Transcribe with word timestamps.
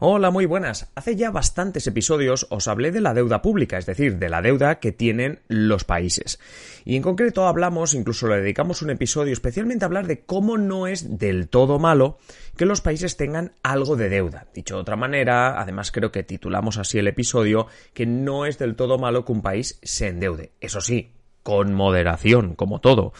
Hola, 0.00 0.32
muy 0.32 0.44
buenas. 0.44 0.90
Hace 0.96 1.14
ya 1.14 1.30
bastantes 1.30 1.86
episodios 1.86 2.48
os 2.50 2.66
hablé 2.66 2.90
de 2.90 3.00
la 3.00 3.14
deuda 3.14 3.42
pública, 3.42 3.78
es 3.78 3.86
decir, 3.86 4.18
de 4.18 4.28
la 4.28 4.42
deuda 4.42 4.80
que 4.80 4.90
tienen 4.90 5.38
los 5.46 5.84
países. 5.84 6.40
Y 6.84 6.96
en 6.96 7.02
concreto 7.02 7.46
hablamos, 7.46 7.94
incluso 7.94 8.26
le 8.26 8.40
dedicamos 8.40 8.82
un 8.82 8.90
episodio 8.90 9.32
especialmente 9.32 9.84
a 9.84 9.86
hablar 9.86 10.08
de 10.08 10.22
cómo 10.22 10.58
no 10.58 10.88
es 10.88 11.18
del 11.18 11.48
todo 11.48 11.78
malo 11.78 12.18
que 12.56 12.66
los 12.66 12.80
países 12.80 13.16
tengan 13.16 13.52
algo 13.62 13.94
de 13.94 14.08
deuda. 14.08 14.48
Dicho 14.52 14.74
de 14.74 14.80
otra 14.80 14.96
manera, 14.96 15.60
además 15.60 15.92
creo 15.92 16.10
que 16.10 16.24
titulamos 16.24 16.76
así 16.76 16.98
el 16.98 17.06
episodio, 17.06 17.68
que 17.92 18.04
no 18.04 18.46
es 18.46 18.58
del 18.58 18.74
todo 18.74 18.98
malo 18.98 19.24
que 19.24 19.32
un 19.32 19.42
país 19.42 19.78
se 19.84 20.08
endeude. 20.08 20.50
Eso 20.60 20.80
sí, 20.80 21.12
con 21.44 21.74
moderación, 21.74 22.56
como 22.56 22.80
todo. 22.80 23.12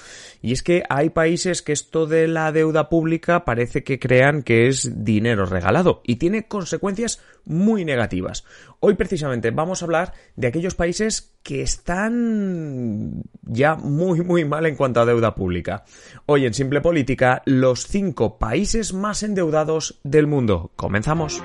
Y 0.43 0.53
es 0.53 0.63
que 0.63 0.83
hay 0.89 1.11
países 1.11 1.63
que 1.63 1.73
esto 1.73 2.07
de 2.07 2.27
la 2.27 2.51
deuda 2.51 2.89
pública 2.89 3.45
parece 3.45 3.85
que 3.85 4.01
crean 4.01 4.43
que 4.43 4.67
es 4.67 5.05
dinero 5.05 5.47
regalado 5.47 6.01
y 6.05 6.17
tiene 6.17 6.49
consecuencias 6.49 7.21
muy 7.45 7.85
negativas. 7.85 8.45
Hoy 8.81 8.95
precisamente 8.95 9.51
vamos 9.51 9.83
a 9.83 9.85
hablar 9.85 10.15
de 10.37 10.49
aquellos 10.49 10.75
países 10.75 11.35
que 11.43 11.63
están 11.63 13.23
ya 13.43 13.77
muy 13.77 14.23
muy 14.23 14.45
mal 14.45 14.67
en 14.67 14.77
cuanto 14.77 15.01
a 15.01 15.07
deuda 15.07 15.35
pública. 15.35 15.85
Hoy 16.27 16.47
en 16.47 16.55
Simple 16.55 16.81
Política, 16.81 17.43
los 17.45 17.87
cinco 17.87 18.39
países 18.39 18.95
más 18.95 19.23
endeudados 19.23 20.01
del 20.03 20.27
mundo. 20.27 20.73
Comenzamos. 20.77 21.43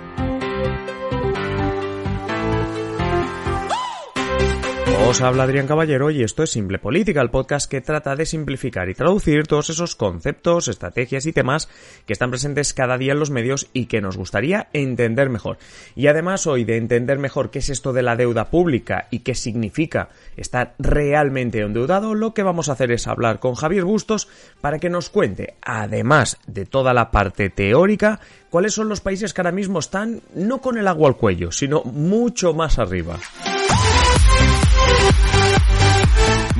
Os 5.08 5.22
habla 5.22 5.44
Adrián 5.44 5.66
Caballero 5.66 6.12
y 6.12 6.22
esto 6.22 6.44
es 6.44 6.52
Simple 6.52 6.78
Política, 6.78 7.22
el 7.22 7.32
podcast 7.32 7.72
que 7.72 7.82
trata 7.82 8.16
de 8.16 8.26
simplificar 8.26 8.90
y 8.90 8.94
traducir 8.94 9.48
todos 9.48 9.70
esos 9.70 9.96
conceptos, 9.96 10.68
estrategias 10.68 11.26
y 11.26 11.34
temas 11.34 11.68
que 12.06 12.14
están 12.14 12.30
presentes 12.30 12.74
cada 12.74 12.98
día 12.98 13.14
en 13.14 13.20
los 13.20 13.32
medios 13.32 13.70
y 13.74 13.86
que 13.86 14.02
nos 14.02 14.18
gustaría 14.18 14.68
entender 14.74 15.30
mejor. 15.30 15.58
Y 15.96 16.08
además 16.08 16.46
hoy 16.46 16.64
de 16.64 16.78
entender 16.78 17.18
mejor 17.18 17.50
qué 17.50 17.60
es 17.60 17.70
esto 17.70 17.92
de 17.92 18.04
la 18.04 18.18
deuda 18.18 18.52
pública 18.52 19.08
y 19.10 19.20
qué 19.20 19.34
significa 19.34 20.10
estar 20.38 20.76
realmente 20.78 21.62
endeudado, 21.62 22.14
lo 22.14 22.34
que 22.34 22.44
vamos 22.44 22.70
a 22.70 22.74
hacer 22.74 22.92
es 22.92 23.08
hablar 23.08 23.40
con 23.40 23.56
Javier 23.56 23.86
Bustos 23.86 24.28
para 24.62 24.80
que 24.80 24.90
nos 24.90 25.10
cuente, 25.10 25.56
además 25.62 26.38
de 26.46 26.66
toda 26.66 26.94
la 26.94 27.10
parte 27.10 27.50
teórica, 27.50 28.20
cuáles 28.52 28.74
son 28.74 28.90
los 28.90 29.02
países 29.02 29.34
que 29.34 29.42
ahora 29.42 29.54
mismo 29.54 29.80
están 29.80 30.22
no 30.36 30.60
con 30.60 30.78
el 30.78 30.88
agua 30.88 31.08
al 31.08 31.18
cuello, 31.18 31.52
sino 31.52 31.82
mucho 31.84 32.54
más 32.54 32.78
arriba. 32.78 33.18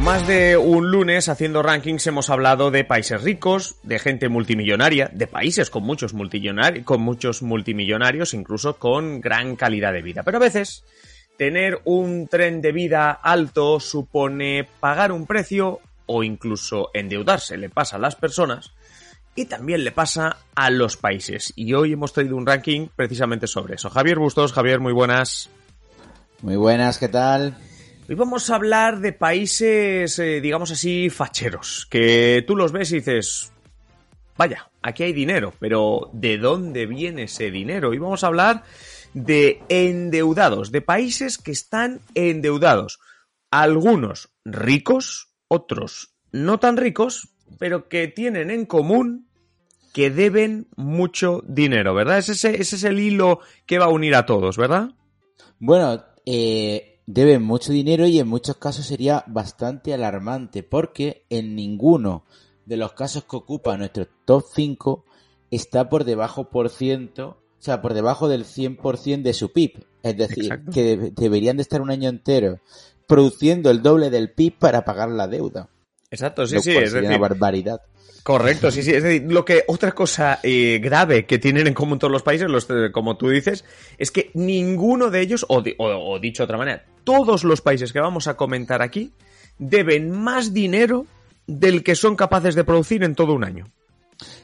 Más 0.10 0.26
de 0.26 0.58
un 0.58 0.90
lunes 0.90 1.30
haciendo 1.30 1.62
rankings 1.62 2.08
hemos 2.08 2.32
hablado 2.32 2.72
de 2.72 2.84
países 2.84 3.22
ricos, 3.22 3.76
de 3.84 4.00
gente 4.00 4.28
multimillonaria, 4.28 5.12
de 5.14 5.28
países 5.28 5.70
con 5.70 5.84
muchos, 5.84 6.16
multimillonarios, 6.16 6.84
con 6.84 7.00
muchos 7.00 7.44
multimillonarios, 7.44 8.34
incluso 8.34 8.78
con 8.80 9.22
gran 9.22 9.56
calidad 9.56 9.94
de 9.94 10.02
vida. 10.02 10.24
Pero 10.24 10.38
a 10.38 10.40
veces 10.40 10.84
tener 11.38 11.80
un 11.84 12.28
tren 12.28 12.60
de 12.60 12.72
vida 12.72 13.12
alto 13.12 13.80
supone 13.80 14.68
pagar 14.80 15.12
un 15.12 15.28
precio 15.28 15.80
o 16.08 16.24
incluso 16.24 16.90
endeudarse. 16.96 17.56
Le 17.58 17.70
pasa 17.70 17.98
a 17.98 18.00
las 18.00 18.16
personas 18.16 18.72
y 19.36 19.46
también 19.46 19.84
le 19.84 19.92
pasa 19.92 20.38
a 20.56 20.72
los 20.72 20.98
países. 20.98 21.54
Y 21.56 21.72
hoy 21.76 21.94
hemos 21.94 22.14
traído 22.14 22.36
un 22.36 22.48
ranking 22.48 22.88
precisamente 22.96 23.46
sobre 23.46 23.76
eso. 23.76 23.92
Javier 23.92 24.18
Bustos, 24.18 24.54
Javier, 24.54 24.80
muy 24.80 24.92
buenas. 24.92 25.52
Muy 26.42 26.56
buenas, 26.56 26.98
¿qué 26.98 27.10
tal? 27.10 27.56
Hoy 28.10 28.16
vamos 28.16 28.50
a 28.50 28.56
hablar 28.56 29.02
de 29.02 29.14
países, 29.14 30.18
eh, 30.18 30.42
digamos 30.42 30.72
así, 30.72 31.12
facheros, 31.12 31.86
que 31.92 32.44
tú 32.48 32.56
los 32.56 32.72
ves 32.72 32.92
y 32.92 32.96
dices, 32.96 33.52
vaya, 34.36 34.72
aquí 34.82 35.04
hay 35.04 35.14
dinero, 35.14 35.54
pero 35.60 36.10
¿de 36.12 36.40
dónde 36.40 36.88
viene 36.88 37.24
ese 37.24 37.52
dinero? 37.52 37.94
Y 37.94 38.00
vamos 38.00 38.24
a 38.24 38.28
hablar 38.28 38.64
de 39.14 39.62
endeudados, 39.70 40.72
de 40.72 40.82
países 40.82 41.38
que 41.38 41.52
están 41.52 42.02
endeudados. 42.16 43.00
Algunos 43.52 44.32
ricos, 44.44 45.30
otros 45.48 46.16
no 46.32 46.60
tan 46.60 46.78
ricos, 46.78 47.30
pero 47.60 47.90
que 47.90 48.08
tienen 48.08 48.50
en 48.50 48.66
común 48.66 49.28
que 49.94 50.10
deben 50.10 50.66
mucho 50.76 51.44
dinero, 51.46 51.94
¿verdad? 51.94 52.18
Ese, 52.18 52.60
ese 52.60 52.76
es 52.76 52.84
el 52.84 53.00
hilo 53.00 53.42
que 53.68 53.78
va 53.78 53.86
a 53.86 53.90
unir 53.90 54.16
a 54.16 54.26
todos, 54.26 54.58
¿verdad? 54.58 54.90
Bueno, 55.60 56.04
eh, 56.26 56.90
deben 57.12 57.42
mucho 57.42 57.72
dinero 57.72 58.06
y 58.06 58.20
en 58.20 58.28
muchos 58.28 58.58
casos 58.58 58.86
sería 58.86 59.24
bastante 59.26 59.96
alarmante 59.96 60.62
porque 60.62 61.26
en 61.32 61.56
ninguno 61.56 62.24
de 62.68 62.78
los 62.78 62.94
casos 62.94 63.24
que 63.24 63.36
ocupa 63.36 63.76
nuestro 63.78 64.08
top 64.26 64.46
5 64.54 65.06
está 65.50 65.90
por 65.90 66.04
debajo 66.04 66.52
por 66.52 66.70
ciento, 66.70 67.42
o 67.60 67.62
sea, 67.62 67.82
por 67.82 67.96
debajo 67.96 68.30
del 68.30 68.46
100% 68.46 69.24
de 69.24 69.34
su 69.34 69.52
PIB. 69.52 69.88
Es 70.04 70.18
decir, 70.18 70.62
que 70.72 71.12
deberían 71.16 71.58
de 71.58 71.64
estar 71.64 71.82
un 71.82 71.90
año 71.90 72.10
entero 72.10 72.60
produciendo 73.08 73.72
el 73.72 73.82
doble 73.82 74.12
del 74.12 74.32
PIB 74.32 74.60
para 74.60 74.86
pagar 74.86 75.10
la 75.10 75.28
deuda. 75.28 75.68
Exacto, 76.12 76.46
sí, 76.46 76.60
sí, 76.60 76.78
es 76.78 76.94
una 76.94 77.18
barbaridad. 77.18 77.82
Correcto, 78.24 78.70
sí, 78.70 78.84
sí. 78.84 78.92
Es 78.92 79.04
decir, 79.04 79.32
lo 79.32 79.46
que 79.46 79.64
otra 79.68 79.94
cosa 79.94 80.40
eh, 80.44 80.80
grave 80.82 81.26
que 81.26 81.40
tienen 81.40 81.68
en 81.68 81.74
común 81.74 82.00
todos 82.00 82.12
los 82.12 82.24
países, 82.24 82.50
los, 82.50 82.70
eh, 82.70 82.92
como 82.92 83.18
tú 83.18 83.30
dices, 83.30 83.66
es 83.98 84.12
que 84.12 84.30
ninguno 84.34 85.10
de 85.10 85.22
ellos, 85.22 85.46
o, 85.50 85.64
o, 85.78 86.20
dicho 86.20 86.44
de 86.44 86.46
otra 86.46 86.58
manera, 86.58 86.86
todos 87.10 87.44
los 87.44 87.62
países 87.62 87.92
que 87.92 88.00
vamos 88.00 88.28
a 88.28 88.36
comentar 88.36 88.82
aquí 88.82 89.12
deben 89.58 90.12
más 90.12 90.54
dinero 90.54 91.08
del 91.48 91.84
que 91.84 91.96
son 91.96 92.16
capaces 92.16 92.54
de 92.54 92.64
producir 92.64 93.04
en 93.04 93.16
todo 93.16 93.34
un 93.34 93.44
año. 93.44 93.66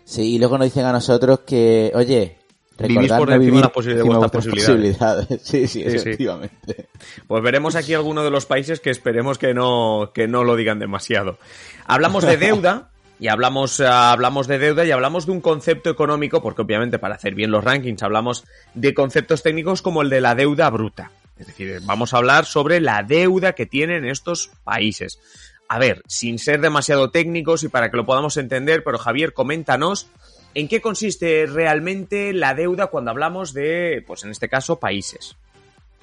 Sí, 0.03 0.36
y 0.36 0.40
luego 0.40 0.58
nos 0.58 0.66
dicen 0.66 0.86
a 0.86 0.92
nosotros 0.92 1.42
que, 1.42 1.92
oye, 1.94 2.38
Vivís 2.78 3.12
por 3.14 3.31
encima 3.31 3.72
de, 3.72 3.96
las 3.96 4.03
vuestras 4.03 4.48
posibilidades. 4.48 5.42
Sí, 5.44 5.68
sí, 5.68 5.81
efectivamente. 5.81 6.90
Pues 7.28 7.44
veremos 7.44 7.76
aquí 7.76 7.94
algunos 7.94 8.24
de 8.24 8.31
los 8.31 8.46
países 8.46 8.80
que 8.80 8.90
esperemos 8.90 9.38
que 9.38 9.53
no, 9.53 10.12
que 10.14 10.28
no 10.28 10.44
lo 10.44 10.56
digan 10.56 10.80
demasiado. 10.80 11.38
Hablamos 11.86 12.26
de 12.26 12.36
deuda, 12.36 12.90
y 13.20 13.28
hablamos, 13.30 13.80
eh, 13.80 13.88
hablamos 13.88 14.47
de 14.47 14.59
deuda 14.59 14.84
y 14.86 14.92
hablamos 14.92 15.26
de 15.26 15.32
un 15.32 15.42
concepto 15.42 15.90
económico, 15.90 16.42
porque 16.42 16.64
obviamente 16.64 17.00
para 17.00 17.16
hacer 17.16 17.36
bien 17.36 17.52
los 17.52 17.64
rankings 17.64 18.03
hablamos 18.03 18.44
de 18.74 18.94
conceptos 18.94 19.42
técnicos 19.42 19.82
como 19.82 20.02
el 20.02 20.09
de 20.09 20.20
la 20.20 20.36
deuda 20.36 20.70
bruta. 20.70 21.12
Es 21.38 21.47
decir, 21.47 21.79
vamos 21.84 22.13
a 22.13 22.18
hablar 22.18 22.46
sobre 22.46 22.79
la 22.79 23.03
deuda 23.03 23.53
que 23.53 23.66
tienen 23.66 24.06
estos 24.06 24.51
países. 24.63 25.19
A 25.68 25.79
ver, 25.79 26.01
sin 26.07 26.40
ser 26.40 26.62
demasiado 26.62 27.12
técnicos 27.12 27.63
y 27.63 27.69
para 27.69 27.90
que 27.90 27.97
lo 27.97 28.06
podamos 28.06 28.38
entender, 28.38 28.84
pero 28.84 28.97
Javier, 28.97 29.34
coméntanos 29.34 30.07
en 30.53 30.68
qué 30.68 30.79
consiste 30.79 31.46
realmente 31.47 32.31
la 32.34 32.53
deuda 32.53 32.88
cuando 32.88 33.12
hablamos 33.12 33.53
de, 33.53 34.03
pues 34.06 34.23
en 34.23 34.31
este 34.31 34.47
caso, 34.47 34.79
países. 34.79 35.35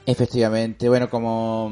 Efectivamente, 0.05 0.89
bueno, 0.89 1.09
como 1.09 1.71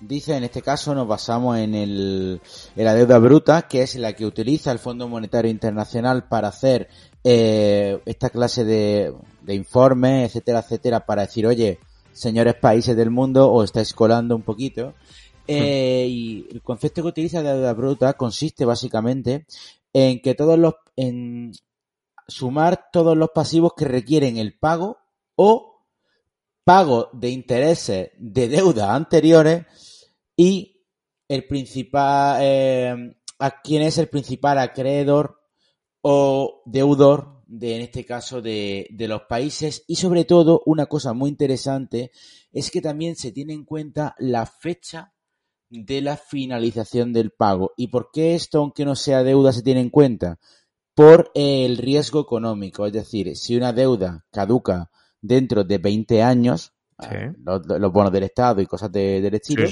Dice, 0.00 0.36
en 0.36 0.44
este 0.44 0.60
caso 0.60 0.94
nos 0.94 1.08
basamos 1.08 1.56
en, 1.58 1.74
el, 1.74 2.40
en 2.76 2.84
la 2.84 2.94
deuda 2.94 3.18
bruta, 3.18 3.62
que 3.62 3.82
es 3.82 3.94
la 3.96 4.12
que 4.12 4.26
utiliza 4.26 4.70
el 4.70 4.78
Fondo 4.78 5.08
Monetario 5.08 5.50
Internacional 5.50 6.24
para 6.28 6.48
hacer 6.48 6.88
eh, 7.24 7.98
esta 8.04 8.28
clase 8.28 8.64
de, 8.64 9.14
de 9.40 9.54
informes, 9.54 10.28
etcétera, 10.28 10.60
etcétera, 10.60 11.06
para 11.06 11.22
decir, 11.22 11.46
oye, 11.46 11.78
señores 12.16 12.54
países 12.54 12.96
del 12.96 13.10
mundo, 13.10 13.52
os 13.52 13.66
estáis 13.66 13.92
colando 13.92 14.34
un 14.34 14.42
poquito. 14.42 14.94
Eh, 15.46 16.06
y 16.08 16.48
el 16.50 16.62
concepto 16.62 17.02
que 17.02 17.08
utiliza 17.08 17.42
la 17.42 17.54
deuda 17.54 17.72
bruta 17.72 18.14
consiste 18.14 18.64
básicamente 18.64 19.46
en 19.92 20.20
que 20.20 20.34
todos 20.34 20.58
los, 20.58 20.74
en 20.96 21.52
sumar 22.26 22.88
todos 22.92 23.16
los 23.16 23.30
pasivos 23.30 23.74
que 23.76 23.84
requieren 23.84 24.38
el 24.38 24.58
pago 24.58 24.98
o 25.36 25.84
pago 26.64 27.10
de 27.12 27.30
intereses 27.30 28.10
de 28.18 28.48
deuda 28.48 28.94
anteriores 28.94 29.64
y 30.36 30.82
el 31.28 31.46
principal, 31.46 32.38
eh, 32.42 33.16
a 33.38 33.60
quién 33.60 33.82
es 33.82 33.98
el 33.98 34.08
principal 34.08 34.58
acreedor 34.58 35.40
o 36.00 36.62
deudor 36.64 37.35
de, 37.46 37.76
en 37.76 37.82
este 37.82 38.04
caso, 38.04 38.42
de, 38.42 38.88
de 38.90 39.08
los 39.08 39.22
países. 39.22 39.84
Y 39.86 39.96
sobre 39.96 40.24
todo, 40.24 40.62
una 40.66 40.86
cosa 40.86 41.12
muy 41.12 41.30
interesante 41.30 42.10
es 42.52 42.70
que 42.70 42.80
también 42.80 43.16
se 43.16 43.32
tiene 43.32 43.54
en 43.54 43.64
cuenta 43.64 44.14
la 44.18 44.46
fecha 44.46 45.14
de 45.68 46.00
la 46.00 46.16
finalización 46.16 47.12
del 47.12 47.30
pago. 47.30 47.72
¿Y 47.76 47.88
por 47.88 48.10
qué 48.12 48.34
esto, 48.34 48.58
aunque 48.58 48.84
no 48.84 48.94
sea 48.94 49.22
deuda, 49.22 49.52
se 49.52 49.62
tiene 49.62 49.80
en 49.80 49.90
cuenta? 49.90 50.38
Por 50.94 51.30
el 51.34 51.76
riesgo 51.76 52.20
económico. 52.20 52.86
Es 52.86 52.92
decir, 52.92 53.36
si 53.36 53.56
una 53.56 53.72
deuda 53.72 54.26
caduca 54.30 54.90
dentro 55.20 55.64
de 55.64 55.78
20 55.78 56.22
años, 56.22 56.72
los, 56.98 57.92
bonos 57.92 58.12
del 58.12 58.24
Estado 58.24 58.60
y 58.60 58.66
cosas 58.66 58.90
de, 58.90 59.20
del 59.20 59.34
estilo, 59.34 59.66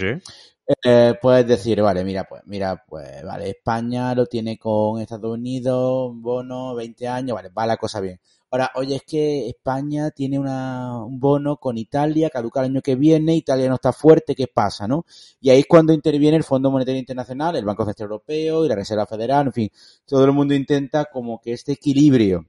eh, 0.82 1.14
puedes 1.20 1.46
decir, 1.46 1.82
vale, 1.82 2.04
mira, 2.04 2.24
pues, 2.24 2.42
mira, 2.46 2.82
pues, 2.88 3.22
vale, 3.22 3.50
España 3.50 4.14
lo 4.14 4.26
tiene 4.26 4.58
con 4.58 5.00
Estados 5.00 5.34
Unidos, 5.34 6.10
un 6.10 6.22
bono, 6.22 6.74
20 6.74 7.06
años, 7.06 7.34
vale, 7.34 7.50
va 7.50 7.66
la 7.66 7.76
cosa 7.76 8.00
bien. 8.00 8.18
Ahora, 8.50 8.70
oye, 8.76 8.96
es 8.96 9.02
que 9.02 9.48
España 9.48 10.10
tiene 10.10 10.38
una, 10.38 11.04
un 11.04 11.18
bono 11.18 11.56
con 11.56 11.76
Italia, 11.76 12.30
caduca 12.30 12.60
el 12.60 12.66
año 12.66 12.82
que 12.82 12.94
viene, 12.94 13.34
Italia 13.34 13.68
no 13.68 13.74
está 13.74 13.92
fuerte, 13.92 14.34
¿qué 14.34 14.46
pasa, 14.46 14.86
no? 14.86 15.04
Y 15.40 15.50
ahí 15.50 15.60
es 15.60 15.66
cuando 15.66 15.92
interviene 15.92 16.36
el 16.36 16.44
Fondo 16.44 16.70
Monetario 16.70 17.00
Internacional, 17.00 17.56
el 17.56 17.64
Banco 17.64 17.84
Central 17.84 18.06
Europeo 18.06 18.64
y 18.64 18.68
la 18.68 18.76
Reserva 18.76 19.06
Federal, 19.06 19.46
en 19.46 19.52
fin, 19.52 19.70
todo 20.06 20.24
el 20.24 20.32
mundo 20.32 20.54
intenta 20.54 21.06
como 21.06 21.40
que 21.40 21.52
este 21.52 21.72
equilibrio 21.72 22.46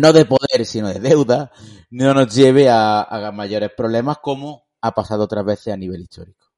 no 0.00 0.12
de 0.12 0.24
poder, 0.24 0.64
sino 0.64 0.88
de 0.88 1.00
deuda, 1.00 1.52
no 1.90 2.14
nos 2.14 2.34
lleve 2.34 2.68
a, 2.70 3.30
mayores 3.32 3.70
problemas 3.76 4.18
como 4.18 4.66
ha 4.80 4.92
pasado 4.92 5.24
otras 5.24 5.44
veces 5.44 5.72
a 5.72 5.76
nivel 5.76 6.02
histórico. 6.02 6.48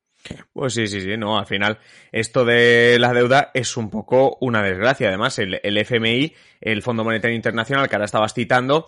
Pues 0.55 0.73
sí, 0.73 0.87
sí, 0.87 1.03
sí, 1.03 1.19
no, 1.19 1.39
al 1.39 1.45
final 1.45 1.79
esto 2.11 2.47
de 2.47 2.97
la 2.99 3.13
deuda 3.13 3.51
es 3.53 3.77
un 3.77 3.91
poco 3.91 4.39
una 4.41 4.63
desgracia. 4.63 5.09
Además, 5.09 5.39
el, 5.39 5.61
FMI, 5.63 6.33
el 6.63 6.83
Fondo 6.83 7.05
Monetario 7.05 7.37
Internacional, 7.37 7.89
que 7.89 7.97
ahora 7.97 8.07
estabas 8.07 8.33
citando, 8.33 8.87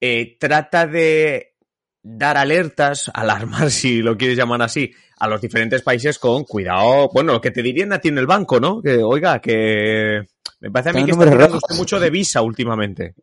eh, 0.00 0.36
trata 0.38 0.86
de 0.86 1.56
dar 2.04 2.36
alertas, 2.36 3.10
alarmar, 3.14 3.72
si 3.72 4.00
lo 4.00 4.16
quieres 4.16 4.36
llamar 4.36 4.62
así, 4.62 4.92
a 5.18 5.26
los 5.26 5.40
diferentes 5.40 5.82
países 5.82 6.20
con 6.20 6.44
cuidado, 6.44 7.10
bueno, 7.12 7.32
lo 7.32 7.40
que 7.40 7.50
te 7.50 7.62
dirían 7.62 7.92
a 7.92 7.98
ti 7.98 8.08
en 8.08 8.18
el 8.18 8.26
banco, 8.26 8.60
¿no? 8.60 8.80
Que, 8.80 8.98
oiga, 9.02 9.40
que 9.40 10.20
me 10.60 10.70
parece 10.70 10.90
a 10.90 10.92
mí 10.92 11.04
que 11.04 11.10
está 11.10 11.74
mucho 11.74 11.98
de 11.98 12.10
visa 12.10 12.42
últimamente. 12.42 13.14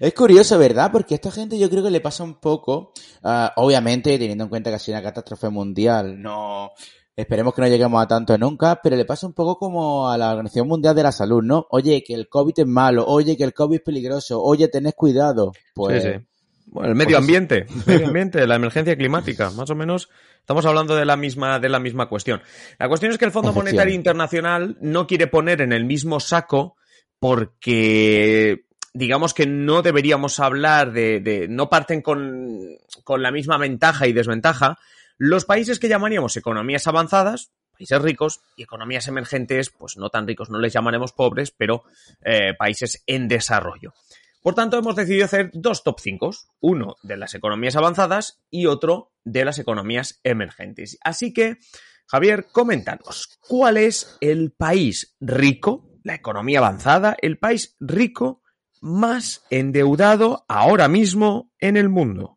Es 0.00 0.14
curioso, 0.14 0.58
¿verdad? 0.58 0.90
Porque 0.92 1.14
a 1.14 1.16
esta 1.16 1.30
gente 1.30 1.58
yo 1.58 1.70
creo 1.70 1.82
que 1.82 1.90
le 1.90 2.00
pasa 2.00 2.22
un 2.22 2.40
poco, 2.40 2.92
ah, 3.22 3.52
obviamente 3.56 4.18
teniendo 4.18 4.44
en 4.44 4.50
cuenta 4.50 4.70
que 4.70 4.76
ha 4.76 4.78
sido 4.78 4.98
una 4.98 5.02
catástrofe 5.02 5.48
mundial, 5.48 6.20
no, 6.20 6.72
esperemos 7.16 7.54
que 7.54 7.62
no 7.62 7.68
lleguemos 7.68 8.02
a 8.02 8.06
tanto 8.06 8.36
nunca, 8.36 8.80
pero 8.82 8.96
le 8.96 9.06
pasa 9.06 9.26
un 9.26 9.32
poco 9.32 9.58
como 9.58 10.10
a 10.10 10.18
la 10.18 10.32
Organización 10.32 10.68
Mundial 10.68 10.94
de 10.94 11.02
la 11.02 11.12
Salud, 11.12 11.42
¿no? 11.42 11.66
Oye, 11.70 12.04
que 12.04 12.14
el 12.14 12.28
COVID 12.28 12.54
es 12.58 12.66
malo, 12.66 13.06
oye, 13.06 13.36
que 13.36 13.44
el 13.44 13.54
COVID 13.54 13.76
es 13.76 13.82
peligroso, 13.82 14.42
oye, 14.42 14.68
tenés 14.68 14.94
cuidado. 14.94 15.52
Pues, 15.74 16.02
sí, 16.02 16.10
sí. 16.12 16.26
Bueno, 16.66 16.90
el 16.90 16.94
medio 16.96 17.16
pues 17.16 17.20
ambiente, 17.20 17.66
el 17.68 17.86
medio 17.86 18.06
ambiente, 18.08 18.46
la 18.46 18.56
emergencia 18.56 18.96
climática, 18.96 19.50
más 19.50 19.70
o 19.70 19.74
menos 19.74 20.10
estamos 20.40 20.66
hablando 20.66 20.94
de 20.94 21.04
la 21.04 21.16
misma, 21.16 21.58
de 21.58 21.68
la 21.68 21.78
misma 21.78 22.08
cuestión. 22.08 22.42
La 22.78 22.88
cuestión 22.88 23.12
es 23.12 23.18
que 23.18 23.24
el 23.24 23.30
Fondo 23.30 23.52
Monetario 23.52 23.94
Internacional 23.94 24.76
no 24.80 25.06
quiere 25.06 25.26
poner 25.26 25.62
en 25.62 25.72
el 25.72 25.84
mismo 25.84 26.20
saco 26.20 26.76
porque 27.18 28.65
digamos 28.96 29.34
que 29.34 29.46
no 29.46 29.82
deberíamos 29.82 30.40
hablar 30.40 30.92
de, 30.92 31.46
no 31.50 31.68
parten 31.68 32.00
con, 32.00 32.78
con 33.04 33.22
la 33.22 33.30
misma 33.30 33.58
ventaja 33.58 34.06
y 34.06 34.14
desventaja 34.14 34.78
los 35.18 35.44
países 35.44 35.78
que 35.78 35.88
llamaríamos 35.88 36.36
economías 36.36 36.86
avanzadas, 36.86 37.52
países 37.72 38.00
ricos, 38.00 38.40
y 38.56 38.62
economías 38.62 39.06
emergentes, 39.06 39.70
pues 39.70 39.98
no 39.98 40.08
tan 40.08 40.26
ricos, 40.26 40.48
no 40.48 40.58
les 40.58 40.72
llamaremos 40.72 41.12
pobres, 41.12 41.50
pero 41.50 41.84
eh, 42.24 42.54
países 42.58 43.02
en 43.06 43.28
desarrollo. 43.28 43.92
Por 44.40 44.54
tanto, 44.54 44.78
hemos 44.78 44.96
decidido 44.96 45.26
hacer 45.26 45.50
dos 45.52 45.82
top 45.82 46.00
5, 46.00 46.30
uno 46.60 46.96
de 47.02 47.16
las 47.18 47.34
economías 47.34 47.76
avanzadas 47.76 48.40
y 48.50 48.66
otro 48.66 49.12
de 49.24 49.44
las 49.44 49.58
economías 49.58 50.20
emergentes. 50.22 50.98
Así 51.02 51.34
que, 51.34 51.58
Javier, 52.06 52.46
coméntanos, 52.50 53.38
¿cuál 53.40 53.76
es 53.76 54.16
el 54.20 54.52
país 54.52 55.16
rico, 55.20 55.90
la 56.02 56.14
economía 56.14 56.60
avanzada, 56.60 57.16
el 57.20 57.38
país 57.38 57.76
rico 57.80 58.42
más 58.80 59.42
endeudado 59.50 60.44
ahora 60.48 60.88
mismo 60.88 61.52
en 61.58 61.76
el 61.76 61.88
mundo? 61.88 62.36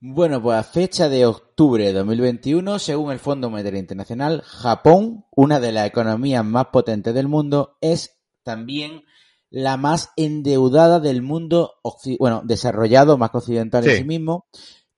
Bueno, 0.00 0.40
pues 0.40 0.56
a 0.56 0.62
fecha 0.62 1.08
de 1.08 1.26
octubre 1.26 1.84
de 1.84 1.92
2021, 1.92 2.78
según 2.78 3.10
el 3.10 3.18
Fondo 3.18 3.50
Monetario 3.50 3.80
Internacional, 3.80 4.42
Japón, 4.42 5.24
una 5.32 5.58
de 5.58 5.72
las 5.72 5.88
economías 5.88 6.44
más 6.44 6.66
potentes 6.66 7.12
del 7.14 7.26
mundo, 7.26 7.78
es 7.80 8.16
también 8.44 9.02
la 9.50 9.76
más 9.76 10.10
endeudada 10.16 11.00
del 11.00 11.22
mundo, 11.22 11.80
bueno, 12.20 12.42
desarrollado, 12.44 13.18
más 13.18 13.30
que 13.30 13.38
occidental 13.38 13.84
en 13.88 13.96
sí 13.96 14.04
mismo, 14.04 14.46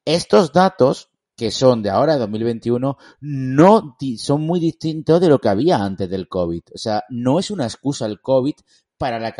estos 0.05 0.53
datos 0.53 1.11
que 1.37 1.51
son 1.51 1.83
de 1.83 1.91
ahora, 1.91 2.15
de 2.15 2.21
2021, 2.21 2.97
no 3.21 3.97
son 4.17 4.43
muy 4.43 4.61
distintos 4.61 5.21
de 5.21 5.29
lo 5.29 5.39
que 5.39 5.49
había 5.49 5.83
antes 5.83 6.09
del 6.09 6.29
COVID. 6.29 6.63
O 6.75 6.79
sea, 6.79 7.05
no 7.11 7.39
es 7.39 7.51
una 7.51 7.65
excusa 7.65 8.07
el 8.07 8.21
COVID 8.21 8.55
para 8.97 9.19
la, 9.19 9.35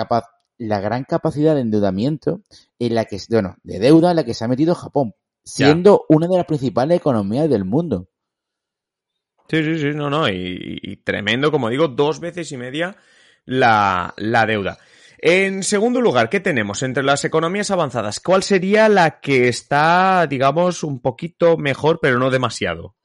la 0.63 0.81
gran 0.81 1.05
capacidad 1.05 1.55
de 1.55 1.63
endeudamiento 1.63 2.43
en 2.79 2.95
la 2.95 3.05
que, 3.05 3.19
bueno, 3.31 3.57
de 3.63 3.79
deuda 3.79 4.11
en 4.11 4.17
la 4.17 4.25
que 4.25 4.35
se 4.35 4.45
ha 4.45 4.49
metido 4.49 4.75
Japón, 4.75 5.15
siendo 5.45 6.05
una 6.09 6.29
de 6.29 6.37
las 6.37 6.47
principales 6.47 6.99
economías 6.99 7.51
del 7.51 7.65
mundo. 7.65 8.09
Sí, 9.49 9.63
sí, 9.65 9.79
sí, 9.79 9.91
no, 9.95 10.09
no, 10.09 10.29
y, 10.29 11.01
tremendo, 11.05 11.51
como 11.51 11.69
digo, 11.69 11.89
dos 11.89 12.21
veces 12.21 12.53
y 12.53 12.57
media 12.57 12.97
la, 13.45 14.15
la 14.17 14.47
deuda. 14.47 14.79
En 15.19 15.63
segundo 15.63 16.01
lugar, 16.01 16.31
¿qué 16.31 16.41
tenemos 16.41 16.83
entre 16.83 17.03
las 17.03 17.25
economías 17.25 17.71
avanzadas? 17.71 18.21
¿Cuál 18.21 18.43
sería 18.43 18.89
la 18.89 19.21
que 19.21 19.49
está, 19.49 20.27
digamos, 20.29 20.83
un 20.85 21.01
poquito 21.01 21.57
mejor, 21.57 21.99
pero 22.01 22.19
no 22.19 22.31
demasiado? 22.31 22.97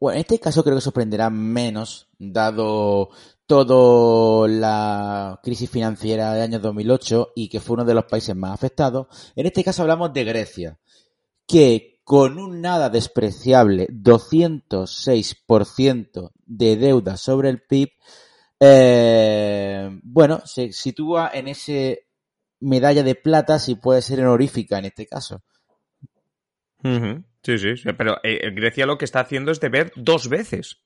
Bueno, 0.00 0.14
en 0.14 0.22
este 0.22 0.40
caso 0.40 0.64
creo 0.64 0.76
que 0.76 0.80
sorprenderá 0.80 1.28
menos, 1.28 2.08
dado 2.18 3.10
toda 3.44 4.48
la 4.48 5.38
crisis 5.42 5.68
financiera 5.68 6.32
de 6.32 6.40
año 6.42 6.58
2008 6.58 7.32
y 7.36 7.50
que 7.50 7.60
fue 7.60 7.74
uno 7.74 7.84
de 7.84 7.92
los 7.92 8.06
países 8.06 8.34
más 8.34 8.52
afectados. 8.52 9.08
En 9.36 9.44
este 9.44 9.62
caso 9.62 9.82
hablamos 9.82 10.14
de 10.14 10.24
Grecia, 10.24 10.78
que 11.46 12.00
con 12.02 12.38
un 12.38 12.62
nada 12.62 12.88
despreciable 12.88 13.88
206% 13.88 16.30
de 16.46 16.76
deuda 16.76 17.18
sobre 17.18 17.50
el 17.50 17.60
PIB, 17.60 17.90
eh, 18.58 19.90
bueno, 20.02 20.40
se 20.46 20.72
sitúa 20.72 21.30
en 21.34 21.48
ese 21.48 22.06
medalla 22.60 23.02
de 23.02 23.16
plata, 23.16 23.58
si 23.58 23.74
puede 23.74 24.00
ser 24.00 24.20
honorífica 24.20 24.78
en 24.78 24.86
este 24.86 25.06
caso. 25.06 25.42
Sí, 27.42 27.58
sí, 27.58 27.74
pero 27.96 28.18
eh, 28.22 28.50
Grecia 28.54 28.86
lo 28.86 28.98
que 28.98 29.04
está 29.04 29.20
haciendo 29.20 29.50
es 29.50 29.60
deber 29.60 29.92
dos 29.96 30.28
veces 30.28 30.80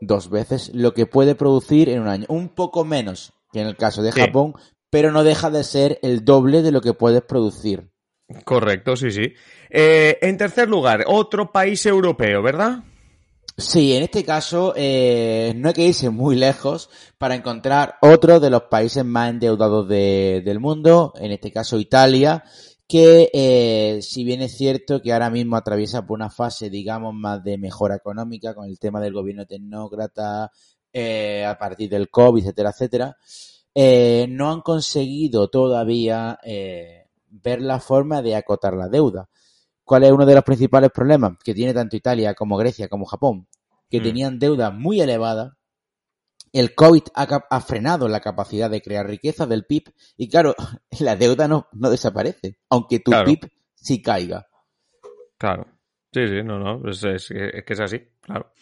dos 0.00 0.30
veces 0.30 0.70
lo 0.74 0.94
que 0.94 1.06
puede 1.06 1.34
producir 1.34 1.88
en 1.88 2.02
un 2.02 2.08
año. 2.08 2.26
Un 2.28 2.48
poco 2.48 2.84
menos 2.84 3.32
que 3.52 3.60
en 3.60 3.68
el 3.68 3.76
caso 3.76 4.02
de 4.02 4.12
Japón, 4.12 4.54
pero 4.90 5.12
no 5.12 5.24
deja 5.24 5.50
de 5.50 5.64
ser 5.64 5.98
el 6.02 6.24
doble 6.24 6.62
de 6.62 6.72
lo 6.72 6.80
que 6.80 6.94
puedes 6.94 7.22
producir. 7.22 7.90
Correcto, 8.44 8.96
sí, 8.96 9.10
sí. 9.10 9.34
Eh, 9.68 10.18
en 10.22 10.36
tercer 10.36 10.68
lugar, 10.68 11.04
otro 11.06 11.50
país 11.50 11.84
europeo, 11.84 12.42
¿verdad? 12.42 12.84
Sí, 13.56 13.94
en 13.94 14.04
este 14.04 14.24
caso 14.24 14.72
eh, 14.76 15.52
no 15.56 15.68
hay 15.68 15.74
que 15.74 15.86
irse 15.86 16.08
muy 16.08 16.36
lejos 16.36 16.88
para 17.18 17.34
encontrar 17.34 17.96
otro 18.00 18.40
de 18.40 18.48
los 18.48 18.62
países 18.62 19.04
más 19.04 19.30
endeudados 19.30 19.86
del 19.88 20.60
mundo, 20.60 21.12
en 21.16 21.32
este 21.32 21.52
caso 21.52 21.78
Italia, 21.78 22.44
que 22.90 23.30
eh, 23.32 24.02
si 24.02 24.24
bien 24.24 24.42
es 24.42 24.56
cierto 24.56 25.00
que 25.00 25.12
ahora 25.12 25.30
mismo 25.30 25.54
atraviesa 25.54 26.04
por 26.04 26.16
una 26.16 26.28
fase, 26.28 26.68
digamos, 26.70 27.14
más 27.14 27.40
de 27.44 27.56
mejora 27.56 27.94
económica 27.94 28.52
con 28.52 28.66
el 28.66 28.80
tema 28.80 29.00
del 29.00 29.12
gobierno 29.12 29.46
tecnócrata 29.46 30.50
eh, 30.92 31.44
a 31.44 31.56
partir 31.56 31.88
del 31.88 32.10
COVID, 32.10 32.42
etcétera, 32.42 32.70
etcétera, 32.70 33.16
eh, 33.72 34.26
no 34.28 34.50
han 34.50 34.62
conseguido 34.62 35.48
todavía 35.48 36.36
ver 36.42 37.62
la 37.62 37.78
forma 37.78 38.22
de 38.22 38.34
acotar 38.34 38.74
la 38.74 38.88
deuda. 38.88 39.28
¿Cuál 39.84 40.02
es 40.02 40.10
uno 40.10 40.26
de 40.26 40.34
los 40.34 40.42
principales 40.42 40.90
problemas 40.90 41.38
que 41.44 41.54
tiene 41.54 41.72
tanto 41.72 41.94
Italia 41.94 42.34
como 42.34 42.56
Grecia 42.56 42.88
como 42.88 43.04
Japón? 43.04 43.46
Que 43.88 44.00
mm. 44.00 44.02
tenían 44.02 44.38
deuda 44.40 44.72
muy 44.72 45.00
elevada 45.00 45.56
el 46.52 46.74
COVID 46.74 47.02
ha, 47.14 47.60
frenado 47.60 48.08
la 48.08 48.20
capacidad 48.20 48.70
de 48.70 48.82
crear 48.82 49.06
riqueza 49.06 49.46
del 49.46 49.64
PIB 49.64 49.92
y 50.16 50.28
claro, 50.28 50.54
la 51.00 51.16
deuda 51.16 51.48
no, 51.48 51.68
no 51.72 51.90
desaparece, 51.90 52.58
aunque 52.68 53.00
tu 53.00 53.12
PIB 53.12 53.50
sí 53.74 54.02
caiga. 54.02 54.46
Claro. 55.38 55.66
Sí, 56.12 56.26
sí, 56.26 56.42
no, 56.42 56.58
no, 56.58 56.90
es, 56.90 57.28
que 57.28 57.72
es 57.72 57.80
así, 57.80 58.00
claro. 58.20 58.52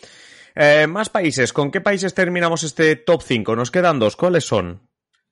Eh, 0.54 0.86
más 0.86 1.08
países, 1.08 1.52
¿con 1.52 1.70
qué 1.70 1.80
países 1.80 2.12
terminamos 2.12 2.62
este 2.62 2.96
top 2.96 3.22
5? 3.22 3.56
Nos 3.56 3.70
quedan 3.70 3.98
dos, 3.98 4.16
¿cuáles 4.16 4.44
son? 4.44 4.88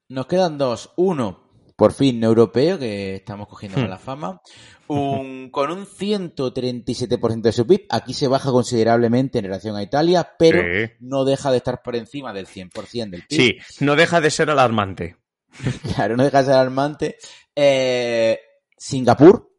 Nos 0.09 0.27
quedan 0.27 0.57
dos. 0.57 0.93
Uno, 0.97 1.46
por 1.77 1.93
fin 1.93 2.25
europeo, 2.25 2.79
que 2.79 3.17
estamos 3.17 3.49
cogiendo 3.49 3.81
hmm. 3.81 3.89
la 3.89 3.99
fama, 3.99 4.41
un, 4.89 5.51
con 5.51 5.71
un 5.71 5.85
137% 5.85 7.43
de 7.43 7.53
su 7.53 7.67
PIB. 7.67 7.87
Aquí 7.91 8.15
se 8.15 8.29
baja 8.29 8.51
considerablemente 8.51 9.39
en 9.39 9.45
relación 9.45 9.77
a 9.77 9.83
Italia, 9.83 10.35
pero 10.39 10.63
no 11.01 11.25
deja 11.25 11.51
de 11.51 11.59
estar 11.59 11.83
por 11.83 11.95
encima 11.95 12.33
del 12.33 12.47
100% 12.47 13.11
del 13.11 13.25
PIB. 13.27 13.39
Sí, 13.39 13.59
no 13.85 13.95
deja 13.95 14.21
de 14.21 14.31
ser 14.31 14.51
alarmante. 14.51 15.17
claro, 15.95 16.17
no 16.17 16.25
deja 16.25 16.39
de 16.39 16.45
ser 16.45 16.55
alarmante. 16.55 17.17
Eh, 17.55 18.41
Singapur, 18.77 19.53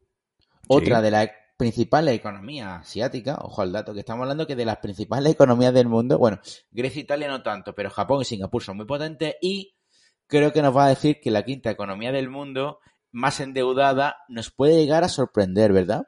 otra 0.67 1.01
de 1.01 1.11
las 1.11 1.29
principales 1.55 2.15
economías 2.15 2.81
asiáticas, 2.81 3.37
ojo 3.41 3.63
al 3.63 3.71
dato 3.71 3.93
que 3.93 4.01
estamos 4.01 4.23
hablando 4.23 4.45
que 4.45 4.55
de 4.55 4.65
las 4.65 4.77
principales 4.77 5.33
economías 5.33 5.73
del 5.73 5.87
mundo, 5.87 6.19
bueno, 6.19 6.39
Grecia 6.71 6.99
e 6.99 7.03
Italia 7.03 7.27
no 7.27 7.41
tanto, 7.41 7.73
pero 7.73 7.89
Japón 7.89 8.21
y 8.21 8.25
Singapur 8.25 8.63
son 8.63 8.77
muy 8.77 8.85
potentes 8.85 9.35
y 9.41 9.76
creo 10.27 10.53
que 10.53 10.61
nos 10.61 10.75
va 10.75 10.85
a 10.85 10.89
decir 10.89 11.19
que 11.21 11.31
la 11.31 11.43
quinta 11.43 11.71
economía 11.71 12.11
del 12.11 12.29
mundo 12.29 12.79
más 13.11 13.39
endeudada 13.39 14.17
nos 14.27 14.51
puede 14.51 14.79
llegar 14.79 15.03
a 15.03 15.09
sorprender, 15.09 15.73
¿verdad? 15.73 16.05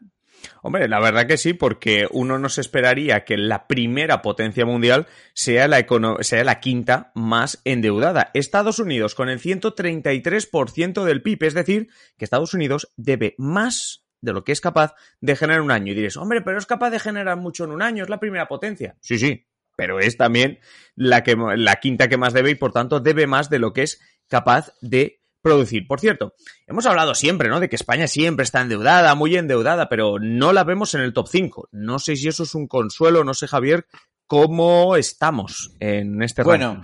Hombre, 0.61 0.87
la 0.87 0.99
verdad 0.99 1.27
que 1.27 1.37
sí, 1.37 1.53
porque 1.53 2.07
uno 2.11 2.39
no 2.39 2.49
se 2.49 2.61
esperaría 2.61 3.25
que 3.25 3.37
la 3.37 3.67
primera 3.67 4.21
potencia 4.21 4.65
mundial 4.65 5.07
sea 5.33 5.67
la, 5.67 6.59
quinta 6.59 7.11
más 7.15 7.61
endeudada. 7.65 8.31
Estados 8.33 8.79
Unidos 8.79 9.15
con 9.15 9.29
el 9.29 9.39
133% 9.39 11.03
del 11.03 11.21
PIB, 11.21 11.43
es 11.43 11.53
decir, 11.53 11.89
que 12.17 12.25
Estados 12.25 12.53
Unidos 12.53 12.91
debe 12.95 13.35
más 13.37 14.05
de 14.21 14.33
lo 14.33 14.43
que 14.43 14.51
es 14.51 14.61
capaz 14.61 14.95
de 15.21 15.35
generar 15.35 15.61
un 15.61 15.71
año. 15.71 15.91
Y 15.91 15.95
diréis, 15.95 16.17
hombre, 16.17 16.41
pero 16.41 16.57
es 16.57 16.65
capaz 16.65 16.89
de 16.89 16.99
generar 16.99 17.37
mucho 17.37 17.63
en 17.63 17.71
un 17.71 17.81
año, 17.81 18.03
es 18.03 18.09
la 18.09 18.19
primera 18.19 18.47
potencia. 18.47 18.97
Sí, 19.01 19.17
sí, 19.17 19.47
pero 19.79 20.01
es 20.01 20.17
también 20.17 20.59
la, 20.97 21.23
que, 21.23 21.37
la 21.55 21.77
quinta 21.77 22.09
que 22.09 22.17
más 22.17 22.33
debe 22.33 22.51
y 22.51 22.55
por 22.55 22.73
tanto 22.73 22.99
debe 22.99 23.27
más 23.27 23.49
de 23.49 23.59
lo 23.59 23.71
que 23.71 23.83
es 23.83 24.01
capaz 24.27 24.73
de 24.81 25.21
producir. 25.41 25.87
Por 25.87 26.01
cierto, 26.01 26.33
hemos 26.67 26.85
hablado 26.85 27.15
siempre, 27.15 27.47
¿no? 27.47 27.61
De 27.61 27.69
que 27.69 27.77
España 27.77 28.05
siempre 28.07 28.43
está 28.43 28.59
endeudada, 28.59 29.15
muy 29.15 29.37
endeudada, 29.37 29.87
pero 29.87 30.19
no 30.19 30.51
la 30.51 30.65
vemos 30.65 30.95
en 30.95 31.01
el 31.01 31.13
top 31.13 31.29
5. 31.29 31.69
No 31.71 31.97
sé 31.97 32.17
si 32.17 32.27
eso 32.27 32.43
es 32.43 32.55
un 32.55 32.67
consuelo, 32.67 33.23
no 33.23 33.33
sé, 33.33 33.47
Javier, 33.47 33.85
cómo 34.27 34.97
estamos 34.97 35.77
en 35.79 36.21
este 36.23 36.43
Bueno, 36.43 36.81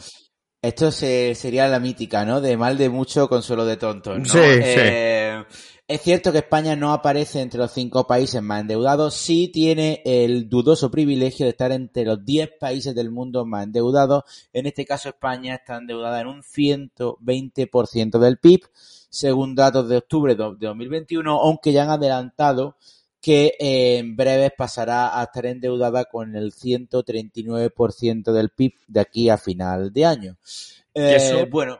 esto 0.61 0.89
sería 0.89 1.67
la 1.67 1.81
mítica, 1.81 2.23
¿no? 2.23 2.39
De 2.39 2.55
mal 2.55 2.77
de 2.77 2.87
mucho, 2.87 3.27
consuelo 3.27 3.65
de 3.65 3.75
tonto, 3.75 4.17
¿no? 4.17 4.23
Sí, 4.23 4.39
eh, 4.41 5.43
es 5.87 6.01
cierto 6.01 6.31
que 6.31 6.39
España 6.39 6.75
no 6.75 6.93
aparece 6.93 7.41
entre 7.41 7.59
los 7.59 7.71
cinco 7.71 8.07
países 8.07 8.41
más 8.41 8.61
endeudados, 8.61 9.13
sí 9.13 9.49
tiene 9.49 10.01
el 10.03 10.49
dudoso 10.49 10.89
privilegio 10.89 11.45
de 11.45 11.51
estar 11.51 11.71
entre 11.71 12.05
los 12.05 12.25
diez 12.25 12.49
países 12.59 12.95
del 12.95 13.11
mundo 13.11 13.45
más 13.45 13.65
endeudados. 13.65 14.23
En 14.51 14.65
este 14.65 14.83
caso 14.83 15.09
España 15.09 15.55
está 15.55 15.77
endeudada 15.77 16.21
en 16.21 16.27
un 16.27 16.41
120% 16.41 18.17
del 18.17 18.39
PIB, 18.39 18.61
según 19.09 19.53
datos 19.53 19.87
de 19.87 19.97
octubre 19.97 20.35
de 20.35 20.43
2021, 20.43 21.39
aunque 21.39 21.71
ya 21.71 21.83
han 21.83 21.91
adelantado 21.91 22.77
que 23.21 23.53
eh, 23.59 23.97
en 23.99 24.15
breves 24.15 24.53
pasará 24.57 25.19
a 25.19 25.23
estar 25.23 25.45
endeudada 25.45 26.05
con 26.05 26.35
el 26.35 26.51
139% 26.51 28.31
del 28.31 28.49
PIB 28.49 28.73
de 28.87 28.99
aquí 28.99 29.29
a 29.29 29.37
final 29.37 29.93
de 29.93 30.05
año. 30.05 30.37
Eh, 30.95 31.47
bueno. 31.49 31.79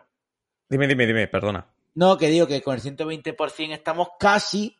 Dime, 0.69 0.88
dime, 0.88 1.07
dime, 1.07 1.27
perdona. 1.27 1.75
No, 1.95 2.17
que 2.17 2.29
digo 2.29 2.45
que 2.45 2.61
con 2.61 2.75
el 2.75 2.81
120% 2.81 3.73
estamos 3.73 4.09
casi 4.19 4.77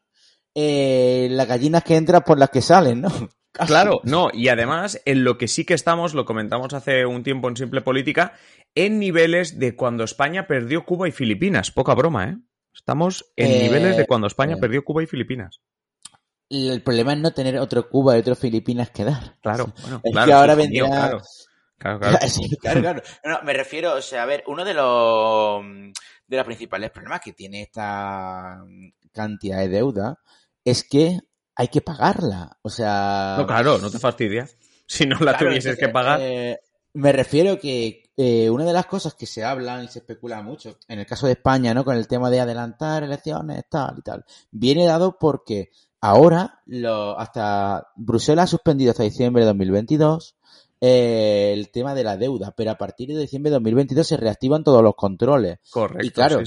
eh, 0.54 1.28
las 1.32 1.48
gallinas 1.48 1.84
que 1.84 1.96
entran 1.96 2.24
por 2.24 2.38
las 2.38 2.50
que 2.50 2.62
salen, 2.62 3.02
¿no? 3.02 3.10
Claro, 3.68 4.02
no, 4.04 4.32
y 4.34 4.50
además 4.50 5.02
en 5.06 5.24
lo 5.24 5.38
que 5.38 5.48
sí 5.48 5.64
que 5.64 5.76
estamos, 5.76 6.14
lo 6.14 6.26
comentamos 6.26 6.74
hace 6.74 7.06
un 7.06 7.24
tiempo 7.24 7.48
en 7.48 7.56
Simple 7.56 7.82
Política, 7.82 8.34
en 8.76 9.00
niveles 9.00 9.60
de 9.60 9.78
cuando 9.78 10.04
España 10.04 10.46
perdió 10.46 10.84
Cuba 10.84 11.08
y 11.08 11.14
Filipinas. 11.14 11.72
Poca 11.72 11.94
broma, 11.94 12.26
¿eh? 12.26 12.38
Estamos 12.74 13.32
en 13.38 13.52
eh, 13.52 13.64
niveles 13.64 13.96
de 13.96 14.06
cuando 14.06 14.28
España 14.28 14.56
eh. 14.56 14.60
perdió 14.60 14.84
Cuba 14.84 15.04
y 15.04 15.08
Filipinas. 15.08 15.62
El 16.50 16.84
problema 16.84 17.14
es 17.14 17.20
no 17.20 17.34
tener 17.34 17.58
otro 17.58 17.88
Cuba 17.88 18.18
y 18.18 18.20
otro 18.20 18.36
Filipinas 18.36 18.90
que 18.90 19.06
dar. 19.06 19.38
Claro, 19.42 19.74
bueno, 19.82 20.02
es 20.04 20.26
que 20.26 20.34
ahora 20.34 20.56
vendría... 20.56 20.86
Claro, 20.86 21.22
claro, 21.78 22.00
claro. 22.62 22.82
claro, 22.82 23.02
No, 23.24 23.42
me 23.44 23.54
refiero, 23.54 23.94
o 23.94 24.02
sea, 24.02 24.24
a 24.24 24.26
ver, 24.26 24.44
uno 24.48 24.66
de 24.66 24.74
los 24.74 25.64
de 26.28 26.38
los 26.38 26.46
principales 26.46 26.92
problemas 26.92 27.22
que 27.22 27.34
tiene 27.34 27.62
esta 27.62 28.64
cantidad 29.12 29.60
de 29.60 29.70
deuda 29.70 30.20
es 30.64 30.84
que 30.84 31.20
hay 31.56 31.68
que 31.68 31.82
pagarla. 31.82 32.58
O 32.62 32.70
sea. 32.70 33.36
No, 33.38 33.48
claro, 33.48 33.78
no 33.78 33.90
te 33.90 34.00
fastidias. 34.00 34.58
Si 34.88 35.08
no 35.08 35.18
la 35.18 35.36
tuvieses 35.36 35.80
que 35.80 35.90
pagar. 35.90 36.20
Eh, 36.22 36.60
me 36.94 37.12
refiero 37.12 37.60
que 37.60 38.04
eh, 38.16 38.52
una 38.52 38.66
de 38.66 38.72
las 38.72 38.86
cosas 38.86 39.16
que 39.16 39.26
se 39.26 39.44
hablan 39.44 39.84
y 39.84 39.88
se 39.88 39.98
especula 39.98 40.44
mucho, 40.44 40.78
en 40.88 41.00
el 41.00 41.08
caso 41.08 41.26
de 41.26 41.34
España, 41.34 41.74
¿no? 41.74 41.84
Con 41.84 41.98
el 41.98 42.08
tema 42.08 42.30
de 42.30 42.40
adelantar 42.40 43.02
elecciones, 43.02 43.64
tal 43.68 43.96
y 43.98 44.02
tal, 44.04 44.24
viene 44.52 44.86
dado 44.86 45.18
porque 45.18 45.72
ahora, 46.02 46.62
lo, 46.68 47.18
hasta 47.20 47.88
Bruselas 47.96 48.44
ha 48.44 48.48
suspendido 48.48 48.92
hasta 48.92 49.02
diciembre 49.02 49.42
de 49.42 49.48
2022 49.48 50.35
eh, 50.88 51.52
el 51.52 51.72
tema 51.72 51.96
de 51.96 52.04
la 52.04 52.16
deuda, 52.16 52.54
pero 52.56 52.70
a 52.70 52.78
partir 52.78 53.08
de 53.10 53.20
diciembre 53.20 53.50
de 53.50 53.56
2022 53.56 54.06
se 54.06 54.18
reactivan 54.18 54.64
todos 54.64 54.84
los 54.84 54.94
controles. 54.96 55.58
Correcto. 55.72 56.06
Y 56.06 56.12
claro, 56.12 56.40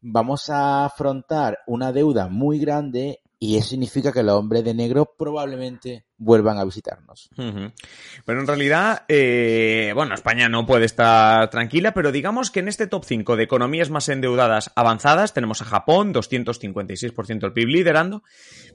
vamos 0.00 0.50
a 0.50 0.84
afrontar 0.84 1.58
una 1.68 1.92
deuda 1.92 2.26
muy 2.26 2.58
grande 2.58 3.20
y 3.38 3.56
eso 3.56 3.68
significa 3.68 4.10
que 4.10 4.24
los 4.24 4.34
hombres 4.34 4.64
de 4.64 4.74
negro 4.74 5.14
probablemente 5.16 6.05
vuelvan 6.18 6.58
a 6.58 6.64
visitarnos. 6.64 7.28
Pero 7.36 8.40
en 8.40 8.46
realidad, 8.46 9.04
eh, 9.08 9.92
bueno, 9.94 10.14
España 10.14 10.48
no 10.48 10.66
puede 10.66 10.86
estar 10.86 11.50
tranquila, 11.50 11.92
pero 11.92 12.12
digamos 12.12 12.50
que 12.50 12.60
en 12.60 12.68
este 12.68 12.86
top 12.86 13.04
5 13.04 13.36
de 13.36 13.44
economías 13.44 13.90
más 13.90 14.08
endeudadas 14.08 14.72
avanzadas 14.76 15.34
tenemos 15.34 15.62
a 15.62 15.66
Japón, 15.66 16.14
256% 16.14 17.40
del 17.40 17.52
PIB 17.52 17.68
liderando, 17.68 18.22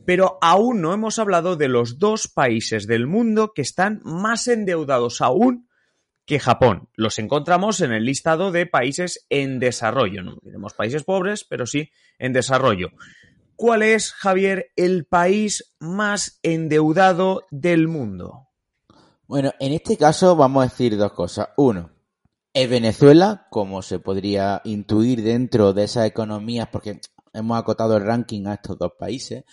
pero 0.06 0.38
aún 0.42 0.82
no 0.82 0.94
hemos 0.94 1.20
hablado 1.20 1.56
de 1.56 1.68
los 1.68 2.00
dos 2.00 2.28
países 2.28 2.88
del 2.88 3.08
mundo 3.08 3.54
que 3.54 3.62
están 3.62 4.02
más 4.04 4.48
endeudados 4.48 5.22
aún 5.22 5.68
que 6.26 6.40
Japón. 6.40 6.90
Los 6.96 7.20
encontramos 7.20 7.82
en 7.82 7.92
el 7.92 8.06
listado 8.06 8.52
de 8.52 8.66
países 8.66 9.26
en 9.30 9.60
desarrollo. 9.60 10.22
No 10.24 10.38
tenemos 10.38 10.74
países 10.74 11.04
pobres, 11.04 11.44
pero 11.44 11.66
sí 11.66 11.92
en 12.20 12.34
desarrollo. 12.34 12.92
¿Cuál 13.62 13.84
es, 13.84 14.12
Javier, 14.14 14.72
el 14.76 15.06
país 15.06 15.76
más 15.80 16.40
endeudado 16.42 17.44
del 17.52 17.88
mundo? 17.88 18.48
Bueno, 19.28 19.52
en 19.60 19.74
este 19.74 19.98
caso 19.98 20.36
vamos 20.36 20.64
a 20.64 20.68
decir 20.68 20.98
dos 20.98 21.14
cosas. 21.14 21.50
Uno, 21.58 21.92
es 22.56 22.68
Venezuela, 22.68 23.46
como 23.52 23.84
se 23.84 24.00
podría 24.00 24.62
intuir 24.64 25.22
dentro 25.22 25.74
de 25.74 25.84
esas 25.84 26.08
economías, 26.08 26.70
porque 26.72 27.02
hemos 27.34 27.56
acotado 27.56 27.98
el 27.98 28.04
ranking 28.04 28.48
a 28.48 28.56
estos 28.56 28.80
dos 28.80 28.94
países. 28.98 29.44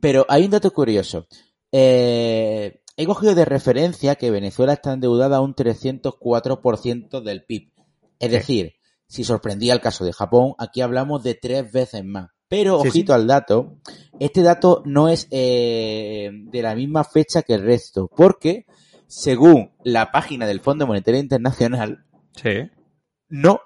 Pero 0.00 0.24
hay 0.28 0.44
un 0.44 0.52
dato 0.52 0.70
curioso. 0.72 1.26
Eh, 1.72 2.84
he 2.96 3.06
cogido 3.06 3.34
de 3.34 3.44
referencia 3.44 4.14
que 4.14 4.30
Venezuela 4.30 4.74
está 4.74 4.92
endeudada 4.92 5.38
a 5.38 5.40
un 5.40 5.56
304% 5.56 7.20
del 7.22 7.44
PIB. 7.44 7.72
Es 8.20 8.30
decir, 8.30 8.74
si 9.08 9.24
sorprendía 9.24 9.72
el 9.72 9.80
caso 9.80 10.04
de 10.04 10.12
Japón, 10.12 10.54
aquí 10.58 10.80
hablamos 10.80 11.24
de 11.24 11.34
tres 11.34 11.72
veces 11.72 12.04
más. 12.04 12.28
Pero, 12.48 12.78
ojito 12.78 13.12
al 13.12 13.26
dato, 13.26 13.78
este 14.18 14.42
dato 14.42 14.82
no 14.86 15.08
es 15.08 15.28
eh, 15.30 16.30
de 16.32 16.62
la 16.62 16.74
misma 16.74 17.04
fecha 17.04 17.42
que 17.42 17.54
el 17.54 17.62
resto, 17.62 18.10
porque 18.14 18.66
según 19.06 19.72
la 19.84 20.10
página 20.10 20.46
del 20.46 20.60
Fondo 20.60 20.86
Monetario 20.86 21.20
Internacional, 21.20 22.04
no 23.28 23.60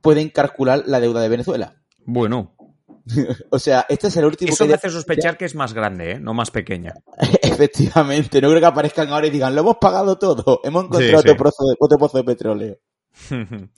pueden 0.00 0.30
calcular 0.30 0.84
la 0.86 1.00
deuda 1.00 1.20
de 1.20 1.28
Venezuela. 1.28 1.76
Bueno. 2.04 2.54
o 3.50 3.58
sea, 3.58 3.86
este 3.88 4.08
es 4.08 4.16
el 4.16 4.26
último 4.26 4.52
Eso 4.52 4.66
me 4.66 4.74
hace 4.74 4.90
sospechar 4.90 5.36
que 5.36 5.46
es 5.46 5.54
más 5.54 5.72
grande, 5.72 6.12
¿eh? 6.12 6.20
no 6.20 6.34
más 6.34 6.50
pequeña. 6.50 6.94
Efectivamente, 7.42 8.40
no 8.40 8.48
creo 8.48 8.60
que 8.60 8.66
aparezcan 8.66 9.08
ahora 9.08 9.26
y 9.26 9.30
digan, 9.30 9.54
lo 9.54 9.62
hemos 9.62 9.76
pagado 9.78 10.18
todo, 10.18 10.60
hemos 10.64 10.84
encontrado 10.84 11.34
otro 11.78 11.98
pozo 11.98 12.18
de 12.18 12.24
petróleo. 12.24 12.78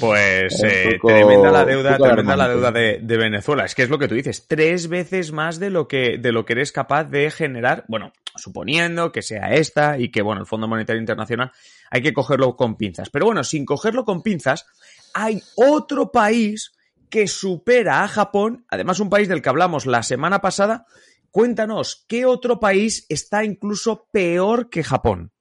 Pues 0.00 0.62
eh, 0.64 0.98
tremenda 1.04 1.50
la 1.50 1.64
deuda, 1.64 1.98
tremenda 1.98 2.36
la 2.36 2.48
deuda 2.48 2.72
de, 2.72 3.16
Venezuela. 3.16 3.64
Es 3.64 3.74
que 3.74 3.82
es 3.82 3.90
lo 3.90 3.98
que 3.98 4.08
tú 4.08 4.14
dices, 4.14 4.46
tres 4.46 4.88
veces 4.88 5.32
más 5.32 5.58
de 5.58 5.70
lo 5.70 5.88
que 5.88 6.18
de 6.18 6.32
lo 6.32 6.44
que 6.44 6.54
eres 6.54 6.72
capaz 6.72 7.04
de 7.04 7.30
generar. 7.30 7.84
Bueno, 7.88 8.12
suponiendo 8.36 9.12
que 9.12 9.22
sea 9.22 9.54
esta 9.54 9.98
y 9.98 10.10
que 10.10 10.22
bueno, 10.22 10.40
el 10.40 10.46
Fondo 10.46 10.68
Monetario 10.68 11.00
Internacional 11.00 11.52
hay 11.90 12.02
que 12.02 12.12
cogerlo 12.12 12.56
con 12.56 12.76
pinzas. 12.76 13.10
Pero 13.10 13.26
bueno, 13.26 13.44
sin 13.44 13.64
cogerlo 13.64 14.04
con 14.04 14.22
pinzas, 14.22 14.66
hay 15.14 15.42
otro 15.56 16.10
país 16.10 16.72
que 17.10 17.26
supera 17.26 18.02
a 18.02 18.08
Japón, 18.08 18.64
además 18.68 19.00
un 19.00 19.10
país 19.10 19.28
del 19.28 19.42
que 19.42 19.48
hablamos 19.48 19.86
la 19.86 20.02
semana 20.02 20.40
pasada. 20.40 20.86
Cuéntanos, 21.30 22.04
¿qué 22.08 22.26
otro 22.26 22.60
país 22.60 23.06
está 23.08 23.44
incluso 23.44 24.08
peor 24.12 24.68
que 24.68 24.84
Japón? 24.84 25.32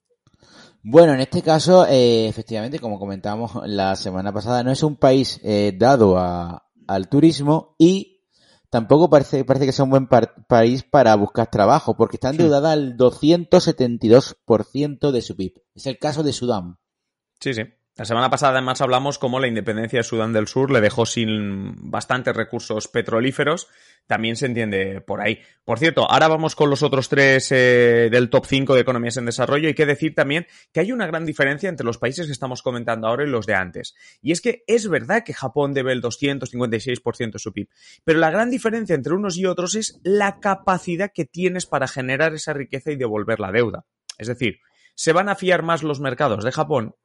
Bueno, 0.83 1.13
en 1.13 1.21
este 1.21 1.43
caso, 1.43 1.85
eh, 1.88 2.27
efectivamente, 2.27 2.79
como 2.79 2.97
comentábamos 2.97 3.51
la 3.65 3.95
semana 3.95 4.33
pasada, 4.33 4.63
no 4.63 4.71
es 4.71 4.81
un 4.81 4.95
país 4.95 5.39
eh, 5.43 5.73
dado 5.77 6.17
al 6.17 7.07
turismo 7.07 7.75
y 7.77 8.23
tampoco 8.71 9.07
parece, 9.09 9.45
parece 9.45 9.67
que 9.67 9.73
sea 9.73 9.85
un 9.85 9.91
buen 9.91 10.07
país 10.07 10.81
para 10.83 11.13
buscar 11.15 11.51
trabajo, 11.51 11.95
porque 11.95 12.15
está 12.15 12.31
endeudada 12.31 12.71
al 12.71 12.97
272% 12.97 15.11
de 15.11 15.21
su 15.21 15.35
PIB. 15.35 15.61
Es 15.75 15.85
el 15.85 16.00
caso 16.00 16.23
de 16.23 16.33
Sudán. 16.33 16.79
Sí, 17.39 17.53
sí. 17.53 17.61
La 17.98 18.05
semana 18.05 18.29
pasada 18.29 18.53
además 18.53 18.79
hablamos 18.79 19.19
cómo 19.19 19.41
la 19.41 19.50
independencia 19.50 20.00
de 20.00 20.03
Sudán 20.03 20.31
del 20.31 20.48
Sur 20.48 20.71
le 20.71 20.79
dejó 20.79 21.05
sin 21.05 21.91
bastantes 21.91 22.33
recursos 22.33 22.88
petrolíferos. 22.88 23.67
También 24.07 24.38
se 24.38 24.45
entiende 24.45 25.01
por 25.01 25.19
ahí. 25.19 25.39
Por 25.65 25.77
cierto, 25.77 26.10
ahora 26.10 26.29
vamos 26.29 26.55
con 26.55 26.69
los 26.69 26.83
otros 26.83 27.10
tres 27.10 27.51
eh, 27.51 28.07
del 28.10 28.29
top 28.29 28.45
5 28.45 28.75
de 28.75 28.81
economías 28.81 29.17
en 29.17 29.25
desarrollo. 29.25 29.67
Hay 29.67 29.74
que 29.74 29.86
decir 29.86 30.15
también 30.15 30.48
que 30.71 30.79
hay 30.79 30.93
una 30.93 31.05
gran 31.05 31.25
diferencia 31.25 31.67
entre 31.67 31.86
los 31.86 31.98
países 31.98 32.27
que 32.27 32.31
estamos 32.31 32.62
comentando 32.62 33.07
ahora 33.07 33.25
y 33.25 33.29
los 33.29 33.45
de 33.45 33.55
antes. 33.55 33.93
Y 34.21 34.31
es 34.31 34.39
que 34.39 34.63
es 34.67 34.88
verdad 34.88 35.24
que 35.25 35.33
Japón 35.33 35.74
debe 35.74 35.91
el 35.91 36.01
256% 36.01 37.31
de 37.33 37.39
su 37.39 37.51
PIB, 37.51 37.67
pero 38.05 38.19
la 38.19 38.31
gran 38.31 38.50
diferencia 38.50 38.95
entre 38.95 39.13
unos 39.13 39.38
y 39.38 39.45
otros 39.45 39.75
es 39.75 40.00
la 40.03 40.39
capacidad 40.39 41.12
que 41.13 41.25
tienes 41.25 41.65
para 41.65 41.89
generar 41.89 42.33
esa 42.33 42.53
riqueza 42.53 42.91
y 42.91 42.95
devolver 42.95 43.41
la 43.41 43.51
deuda. 43.51 43.86
Es 44.17 44.27
decir, 44.27 44.60
se 44.95 45.13
van 45.13 45.29
a 45.29 45.36
fiar 45.36 45.62
más 45.62 45.83
los 45.83 46.00
mercados 46.00 46.43
de 46.43 46.51
Japón 46.51 46.95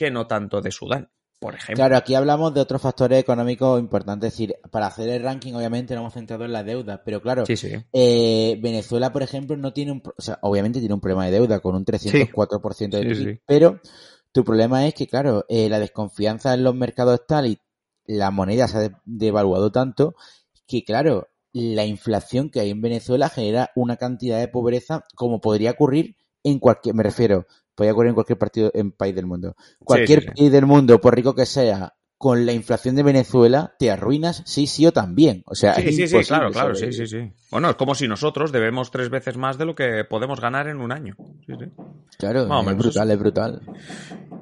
que 0.00 0.10
no 0.10 0.26
tanto 0.26 0.62
de 0.62 0.72
Sudán, 0.72 1.10
por 1.38 1.54
ejemplo. 1.54 1.74
Claro, 1.74 1.98
aquí 1.98 2.14
hablamos 2.14 2.54
de 2.54 2.62
otros 2.62 2.80
factores 2.80 3.20
económicos 3.20 3.78
importantes. 3.78 4.28
Es 4.28 4.32
decir, 4.32 4.56
para 4.70 4.86
hacer 4.86 5.10
el 5.10 5.22
ranking, 5.22 5.52
obviamente, 5.52 5.94
nos 5.94 6.00
hemos 6.00 6.14
centrado 6.14 6.46
en 6.46 6.54
la 6.54 6.64
deuda, 6.64 7.02
pero 7.04 7.20
claro, 7.20 7.44
eh, 7.92 8.58
Venezuela, 8.62 9.12
por 9.12 9.22
ejemplo, 9.22 9.58
no 9.58 9.74
tiene 9.74 9.92
un. 9.92 10.02
O 10.16 10.22
sea, 10.22 10.38
obviamente 10.40 10.78
tiene 10.78 10.94
un 10.94 11.02
problema 11.02 11.26
de 11.26 11.32
deuda 11.32 11.60
con 11.60 11.74
un 11.74 11.84
304% 11.84 12.88
de 12.88 13.02
PIB, 13.02 13.42
pero 13.44 13.78
tu 14.32 14.42
problema 14.42 14.86
es 14.86 14.94
que, 14.94 15.06
claro, 15.06 15.44
eh, 15.50 15.68
la 15.68 15.78
desconfianza 15.78 16.54
en 16.54 16.64
los 16.64 16.74
mercados 16.74 17.20
es 17.20 17.26
tal 17.26 17.46
y 17.46 17.58
la 18.06 18.30
moneda 18.30 18.68
se 18.68 18.78
ha 18.78 19.02
devaluado 19.04 19.70
tanto 19.70 20.14
que, 20.66 20.82
claro, 20.82 21.28
la 21.52 21.84
inflación 21.84 22.48
que 22.48 22.60
hay 22.60 22.70
en 22.70 22.80
Venezuela 22.80 23.28
genera 23.28 23.70
una 23.76 23.98
cantidad 23.98 24.38
de 24.38 24.48
pobreza 24.48 25.04
como 25.14 25.42
podría 25.42 25.72
ocurrir 25.72 26.16
en 26.42 26.58
cualquier, 26.58 26.94
me 26.94 27.02
refiero, 27.02 27.46
Podría 27.80 27.94
ocurrir 27.94 28.10
en 28.10 28.14
cualquier 28.14 28.38
partido, 28.38 28.70
en 28.74 28.92
país 28.92 29.14
del 29.14 29.24
mundo. 29.24 29.56
Cualquier 29.82 30.34
país 30.34 30.52
del 30.52 30.66
mundo, 30.66 31.00
por 31.00 31.14
rico 31.14 31.34
que 31.34 31.46
sea, 31.46 31.94
con 32.20 32.44
la 32.44 32.52
inflación 32.52 32.96
de 32.96 33.02
Venezuela, 33.02 33.72
te 33.78 33.90
arruinas 33.90 34.42
sí, 34.44 34.66
sí 34.66 34.84
o 34.84 34.92
también. 34.92 35.42
O 35.46 35.54
sea, 35.54 35.76
sí, 35.76 35.90
sí, 35.90 36.06
sí, 36.06 36.18
claro, 36.18 36.50
claro, 36.50 36.74
sí, 36.74 36.92
sí, 36.92 37.06
sí. 37.06 37.32
Bueno, 37.50 37.70
es 37.70 37.76
como 37.76 37.94
si 37.94 38.06
nosotros 38.06 38.52
debemos 38.52 38.90
tres 38.90 39.08
veces 39.08 39.38
más 39.38 39.56
de 39.56 39.64
lo 39.64 39.74
que 39.74 40.04
podemos 40.04 40.38
ganar 40.38 40.68
en 40.68 40.82
un 40.82 40.92
año. 40.92 41.16
Sí, 41.46 41.54
sí. 41.58 41.64
Claro, 42.18 42.42
es 42.42 42.76
brutal, 42.76 43.10
es 43.10 43.18
brutal. 43.18 43.62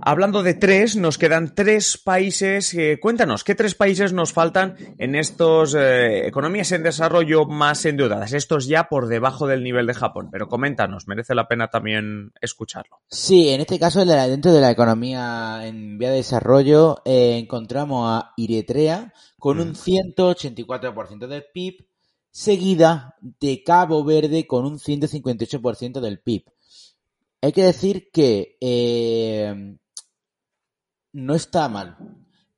Hablando 0.01 0.43
de 0.43 0.55
tres, 0.55 0.97
nos 0.97 1.19
quedan 1.19 1.55
tres 1.55 1.99
países. 1.99 2.75
Eh, 2.75 2.99
cuéntanos, 3.01 3.45
¿qué 3.45 3.55
tres 3.55 3.77
países 3.77 4.13
nos 4.13 4.33
faltan 4.33 4.75
en 4.99 5.15
estos 5.15 5.77
eh, 5.79 6.27
economías 6.27 6.73
en 6.73 6.83
desarrollo 6.83 7.47
más 7.47 7.85
endeudadas? 7.85 8.33
Estos 8.33 8.67
ya 8.67 8.89
por 8.89 9.07
debajo 9.07 9.47
del 9.47 9.63
nivel 9.63 9.87
de 9.87 9.95
Japón. 9.95 10.31
Pero 10.33 10.49
coméntanos, 10.49 11.07
merece 11.07 11.35
la 11.35 11.47
pena 11.47 11.69
también 11.69 12.33
escucharlo. 12.41 12.99
Sí, 13.09 13.51
en 13.51 13.61
este 13.61 13.79
caso, 13.79 14.05
dentro 14.05 14.53
de 14.53 14.61
la 14.61 14.71
economía 14.71 15.61
en 15.65 15.99
vía 15.99 16.11
de 16.11 16.17
desarrollo, 16.17 17.03
eh, 17.05 17.39
encontramos 17.39 17.68
a 17.71 18.33
Eritrea 18.37 19.13
con 19.39 19.61
un 19.61 19.75
184% 19.75 21.27
mm. 21.27 21.29
del 21.29 21.45
PIB, 21.53 21.87
seguida 22.31 23.17
de 23.21 23.63
Cabo 23.63 24.05
Verde 24.05 24.47
con 24.47 24.65
un 24.65 24.79
158% 24.79 26.01
del 26.01 26.21
PIB. 26.21 26.45
Hay 27.41 27.53
que 27.53 27.63
decir 27.63 28.11
que 28.13 28.57
no 31.13 31.35
está 31.35 31.69
mal. 31.69 31.97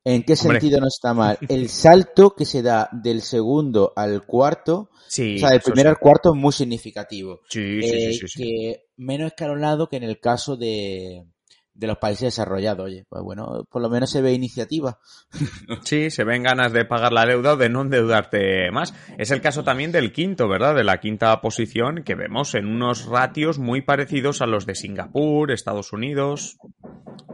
¿En 0.03 0.23
qué 0.23 0.35
sentido 0.35 0.79
no 0.79 0.87
está 0.87 1.13
mal? 1.13 1.37
El 1.47 1.69
salto 1.69 2.35
que 2.35 2.45
se 2.45 2.63
da 2.63 2.89
del 2.91 3.21
segundo 3.21 3.93
al 3.95 4.25
cuarto, 4.25 4.89
o 4.91 5.09
sea, 5.09 5.51
del 5.51 5.61
primero 5.61 5.89
al 5.89 5.99
cuarto 5.99 6.33
es 6.33 6.39
muy 6.39 6.51
significativo. 6.51 7.41
Sí, 7.47 7.81
sí, 7.83 8.13
sí, 8.13 8.27
sí, 8.27 8.43
Que 8.43 8.85
menos 8.97 9.27
escalonado 9.27 9.89
que 9.89 9.97
en 9.97 10.03
el 10.03 10.19
caso 10.19 10.57
de, 10.57 11.27
de 11.73 11.87
los 11.87 11.97
países 11.97 12.23
desarrollados. 12.23 12.85
Oye, 12.85 13.05
pues 13.09 13.23
bueno, 13.23 13.65
por 13.69 13.81
lo 13.81 13.89
menos 13.89 14.09
se 14.09 14.21
ve 14.21 14.33
iniciativa. 14.33 14.99
Sí, 15.83 16.11
se 16.11 16.23
ven 16.23 16.43
ganas 16.43 16.73
de 16.73 16.85
pagar 16.85 17.11
la 17.11 17.25
deuda 17.25 17.53
o 17.53 17.57
de 17.57 17.69
no 17.69 17.81
endeudarte 17.81 18.71
más. 18.71 18.93
Es 19.17 19.31
el 19.31 19.41
caso 19.41 19.63
también 19.63 19.91
del 19.91 20.11
quinto, 20.11 20.47
¿verdad? 20.47 20.75
De 20.75 20.83
la 20.83 20.99
quinta 20.99 21.39
posición 21.41 22.03
que 22.03 22.15
vemos 22.15 22.53
en 22.55 22.67
unos 22.67 23.05
ratios 23.05 23.57
muy 23.57 23.81
parecidos 23.81 24.41
a 24.41 24.45
los 24.45 24.65
de 24.65 24.75
Singapur, 24.75 25.51
Estados 25.51 25.91
Unidos. 25.91 26.57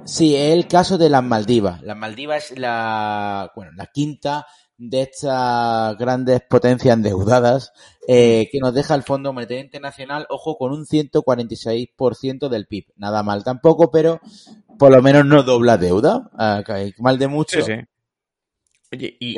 Sí, 0.06 0.36
es 0.36 0.53
el 0.53 0.67
caso 0.67 0.98
de 0.98 1.10
las 1.10 1.24
Maldivas. 1.24 1.82
Las 1.82 1.98
Maldivas 1.98 2.51
es 2.51 2.60
la, 2.60 3.51
bueno, 3.56 3.72
la 3.75 3.88
quinta 3.88 4.46
de 4.77 5.01
estas 5.01 5.98
grandes 5.98 6.41
potencias 6.41 6.95
endeudadas 6.95 7.71
eh, 8.08 8.47
que 8.52 8.60
nos 8.60 8.73
deja 8.73 8.95
el 8.95 9.04
Fondo 9.04 9.34
Monetario 9.34 9.63
Internacional, 9.63 10.28
ojo, 10.30 10.58
con 10.58 10.71
un 10.71 10.86
146% 10.86 12.47
del 12.49 12.67
PIB. 12.67 12.86
Nada 12.95 13.23
mal 13.23 13.43
tampoco, 13.43 13.91
pero 13.91 14.21
por 14.78 14.91
lo 14.91 15.02
menos 15.02 15.25
no 15.25 15.43
dobla 15.43 15.78
deuda. 15.78 16.30
Ah, 16.34 16.63
mal 16.99 17.17
de 17.17 17.28
mucho. 17.28 17.62
Sí, 17.62 17.73
sí. 17.73 17.82
Oye, 18.91 19.17
y, 19.19 19.36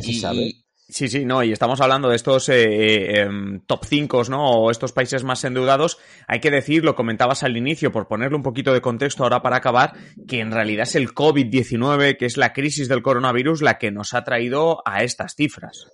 Sí, 0.92 1.08
sí, 1.08 1.24
no, 1.24 1.44
y 1.44 1.52
estamos 1.52 1.80
hablando 1.82 2.10
de 2.10 2.16
estos 2.16 2.50
eh, 2.50 2.64
eh, 2.64 3.22
em, 3.22 3.60
top 3.68 3.86
5, 3.86 4.24
¿no? 4.30 4.54
O 4.54 4.72
estos 4.72 4.92
países 4.92 5.24
más 5.24 5.44
endeudados. 5.44 6.00
Hay 6.28 6.40
que 6.40 6.50
decir, 6.50 6.84
lo 6.84 6.96
comentabas 6.96 7.44
al 7.44 7.56
inicio, 7.56 7.92
por 7.92 8.08
ponerle 8.08 8.36
un 8.36 8.42
poquito 8.42 8.74
de 8.74 8.82
contexto 8.82 9.22
ahora 9.22 9.44
para 9.44 9.58
acabar, 9.58 9.94
que 10.28 10.40
en 10.40 10.52
realidad 10.52 10.88
es 10.88 10.96
el 10.96 11.14
COVID-19, 11.14 12.18
que 12.18 12.26
es 12.26 12.38
la 12.38 12.54
crisis 12.54 12.88
del 12.88 13.04
coronavirus, 13.04 13.62
la 13.62 13.78
que 13.78 13.92
nos 13.92 14.16
ha 14.16 14.24
traído 14.24 14.82
a 14.84 15.04
estas 15.04 15.36
cifras. 15.36 15.86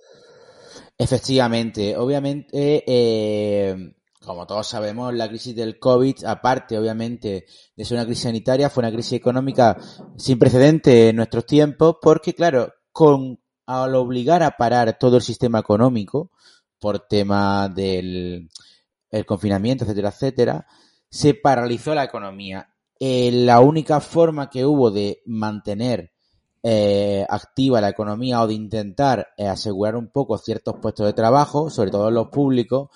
Efectivamente, 0.96 1.94
obviamente, 1.94 2.82
eh, 2.86 3.92
como 4.24 4.46
todos 4.46 4.66
sabemos, 4.66 5.12
la 5.12 5.28
crisis 5.28 5.54
del 5.54 5.78
COVID, 5.78 6.24
aparte, 6.24 6.78
obviamente, 6.78 7.44
de 7.76 7.84
ser 7.84 7.98
una 7.98 8.06
crisis 8.06 8.22
sanitaria, 8.24 8.70
fue 8.70 8.80
una 8.80 8.92
crisis 8.92 9.12
económica 9.12 9.76
sin 10.16 10.38
precedente 10.38 11.10
en 11.10 11.16
nuestros 11.16 11.44
tiempos, 11.44 11.96
porque, 12.00 12.32
claro, 12.32 12.72
con 12.92 13.38
al 13.66 13.94
obligar 13.94 14.42
a 14.42 14.56
parar 14.56 14.98
todo 14.98 15.16
el 15.16 15.22
sistema 15.22 15.58
económico 15.58 16.30
por 16.78 17.00
tema 17.00 17.68
del 17.68 18.48
el 19.10 19.26
confinamiento, 19.26 19.84
etcétera, 19.84 20.08
etcétera, 20.08 20.66
se 21.08 21.34
paralizó 21.34 21.94
la 21.94 22.04
economía. 22.04 22.68
Eh, 22.98 23.30
la 23.32 23.60
única 23.60 24.00
forma 24.00 24.50
que 24.50 24.64
hubo 24.64 24.90
de 24.90 25.22
mantener 25.26 26.12
eh, 26.62 27.24
activa 27.28 27.80
la 27.80 27.90
economía 27.90 28.42
o 28.42 28.46
de 28.46 28.54
intentar 28.54 29.28
eh, 29.36 29.46
asegurar 29.46 29.96
un 29.96 30.10
poco 30.10 30.38
ciertos 30.38 30.76
puestos 30.80 31.06
de 31.06 31.12
trabajo, 31.12 31.70
sobre 31.70 31.90
todo 31.90 32.10
los 32.10 32.28
públicos, 32.28 32.90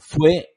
fue 0.00 0.55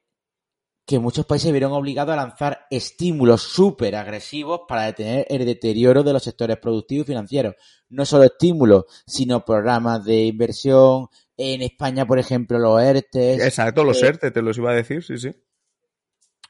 que 0.89 0.97
muchos 0.97 1.27
países 1.27 1.51
vieron 1.51 1.71
obligados 1.73 2.13
a 2.13 2.15
lanzar 2.15 2.65
estímulos 2.71 3.43
súper 3.43 3.95
agresivos 3.95 4.61
para 4.67 4.85
detener 4.85 5.23
el 5.29 5.45
deterioro 5.45 6.01
de 6.01 6.13
los 6.13 6.23
sectores 6.23 6.57
productivos 6.57 7.05
y 7.05 7.11
financieros. 7.11 7.53
No 7.89 8.05
solo 8.05 8.23
estímulos, 8.23 8.85
sino 9.05 9.45
programas 9.45 10.03
de 10.03 10.25
inversión. 10.25 11.05
En 11.37 11.61
España, 11.61 12.07
por 12.07 12.17
ejemplo, 12.17 12.57
los 12.57 12.81
ERTE. 12.81 13.35
Exacto, 13.35 13.83
los 13.83 14.01
eh, 14.01 14.07
ERTE, 14.07 14.31
te 14.31 14.41
los 14.41 14.57
iba 14.57 14.71
a 14.71 14.73
decir, 14.73 15.03
sí, 15.03 15.19
sí. 15.19 15.29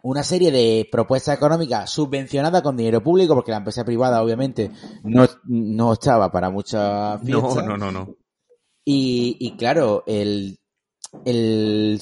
Una 0.04 0.24
serie 0.24 0.52
de 0.54 0.88
propuestas 0.90 1.36
económicas 1.36 1.92
subvencionadas 1.92 2.62
con 2.62 2.78
dinero 2.78 3.04
público, 3.04 3.36
porque 3.36 3.52
la 3.52 3.58
empresa 3.58 3.84
privada, 3.84 4.24
obviamente, 4.24 4.72
no, 5.04 5.28
no 5.44 5.92
estaba 5.92 6.32
para 6.32 6.50
muchas 6.50 7.22
No, 7.24 7.62
no, 7.62 7.76
no, 7.76 7.92
no. 7.92 8.16
Y, 8.86 9.36
y 9.38 9.58
claro, 9.58 10.06
el 10.08 10.59
el 11.26 12.02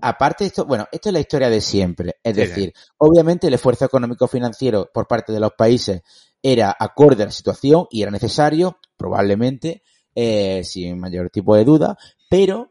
aparte 0.00 0.46
esto, 0.46 0.64
bueno, 0.64 0.86
esto 0.90 1.08
es 1.08 1.12
la 1.12 1.20
historia 1.20 1.50
de 1.50 1.60
siempre, 1.60 2.16
es 2.22 2.36
decir, 2.36 2.72
obviamente 2.98 3.46
el 3.46 3.54
esfuerzo 3.54 3.84
económico 3.84 4.26
financiero 4.28 4.90
por 4.92 5.06
parte 5.06 5.32
de 5.32 5.40
los 5.40 5.52
países 5.52 6.02
era 6.42 6.74
acorde 6.78 7.22
a 7.22 7.26
la 7.26 7.32
situación 7.32 7.86
y 7.90 8.02
era 8.02 8.10
necesario, 8.10 8.78
probablemente, 8.96 9.82
eh, 10.14 10.62
sin 10.64 10.98
mayor 10.98 11.30
tipo 11.30 11.54
de 11.56 11.64
duda, 11.64 11.98
pero 12.28 12.70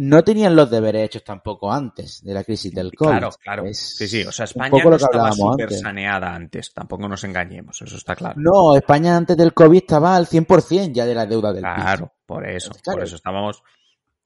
no 0.00 0.22
tenían 0.22 0.54
los 0.54 0.70
deberes 0.70 1.06
hechos 1.06 1.24
tampoco 1.24 1.72
antes 1.72 2.22
de 2.22 2.32
la 2.32 2.44
crisis 2.44 2.72
del 2.72 2.92
COVID. 2.92 3.10
Claro, 3.10 3.30
claro. 3.42 3.64
sí, 3.72 4.06
sí. 4.06 4.22
O 4.22 4.30
sea, 4.30 4.44
España 4.44 4.84
no 4.84 4.94
estaba 4.94 5.32
súper 5.32 5.72
saneada 5.72 6.32
antes. 6.32 6.72
Tampoco 6.72 7.08
nos 7.08 7.24
engañemos, 7.24 7.82
eso 7.82 7.96
está 7.96 8.14
claro. 8.14 8.36
No, 8.38 8.76
España 8.76 9.16
antes 9.16 9.36
del 9.36 9.52
COVID 9.52 9.78
estaba 9.78 10.14
al 10.14 10.26
100% 10.28 10.92
ya 10.92 11.04
de 11.04 11.14
la 11.16 11.26
deuda 11.26 11.52
del 11.52 11.62
Claro, 11.62 12.14
por 12.24 12.48
eso. 12.48 12.70
Por 12.84 13.02
eso 13.02 13.16
estábamos 13.16 13.64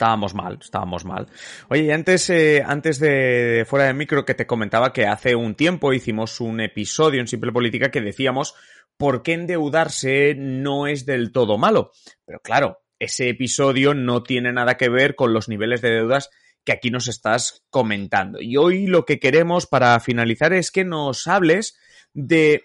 estábamos 0.03 0.35
mal, 0.35 0.59
estábamos 0.61 1.05
mal. 1.05 1.29
Oye, 1.69 1.85
y 1.85 1.91
antes, 1.93 2.29
eh, 2.29 2.61
antes 2.67 2.99
de 2.99 3.65
fuera 3.69 3.87
del 3.87 3.95
micro 3.95 4.25
que 4.25 4.35
te 4.35 4.49
comentaba 4.49 4.93
que 4.93 5.07
hace 5.07 5.37
un 5.37 5.55
tiempo 5.55 5.93
hicimos 5.93 6.41
un 6.41 6.61
episodio 6.61 7.21
en 7.21 7.29
Simple 7.29 7.53
Política 7.53 7.93
que 7.93 8.01
decíamos 8.01 8.57
por 8.97 9.23
qué 9.23 9.35
endeudarse 9.35 10.35
no 10.37 10.89
es 10.89 11.07
del 11.07 11.31
todo 11.31 11.57
malo. 11.57 11.93
Pero 12.25 12.41
claro, 12.41 12.81
ese 12.99 13.29
episodio 13.29 13.95
no 13.95 14.25
tiene 14.25 14.53
nada 14.53 14.77
que 14.77 14.89
ver 14.89 15.15
con 15.15 15.33
los 15.33 15.49
niveles 15.49 15.83
de 15.83 15.91
deudas 15.91 16.31
que 16.65 16.73
aquí 16.73 16.91
nos 16.91 17.07
estás 17.07 17.63
comentando. 17.71 18.41
Y 18.41 18.57
hoy 18.57 18.89
lo 18.89 19.05
que 19.05 19.21
queremos 19.21 19.69
para 19.69 20.01
finalizar 20.01 20.53
es 20.53 20.73
que 20.73 20.85
nos 20.85 21.29
hables 21.29 21.79
de 22.13 22.65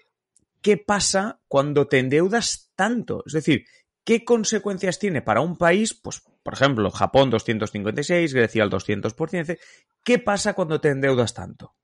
qué 0.60 0.76
pasa 0.76 1.40
cuando 1.46 1.86
te 1.86 2.00
endeudas 2.00 2.72
tanto. 2.74 3.22
Es 3.26 3.32
decir, 3.32 3.64
¿qué 4.02 4.24
consecuencias 4.24 4.98
tiene 4.98 5.22
para 5.22 5.40
un 5.40 5.56
país? 5.56 5.94
Pues 5.94 6.20
por 6.48 6.54
ejemplo, 6.54 6.90
Japón 6.90 7.28
256, 7.28 8.32
Grecia 8.32 8.62
al 8.62 8.70
200%. 8.70 9.58
¿Qué 10.02 10.18
pasa 10.18 10.54
cuando 10.54 10.80
te 10.80 10.88
endeudas 10.88 11.34
tanto? 11.34 11.74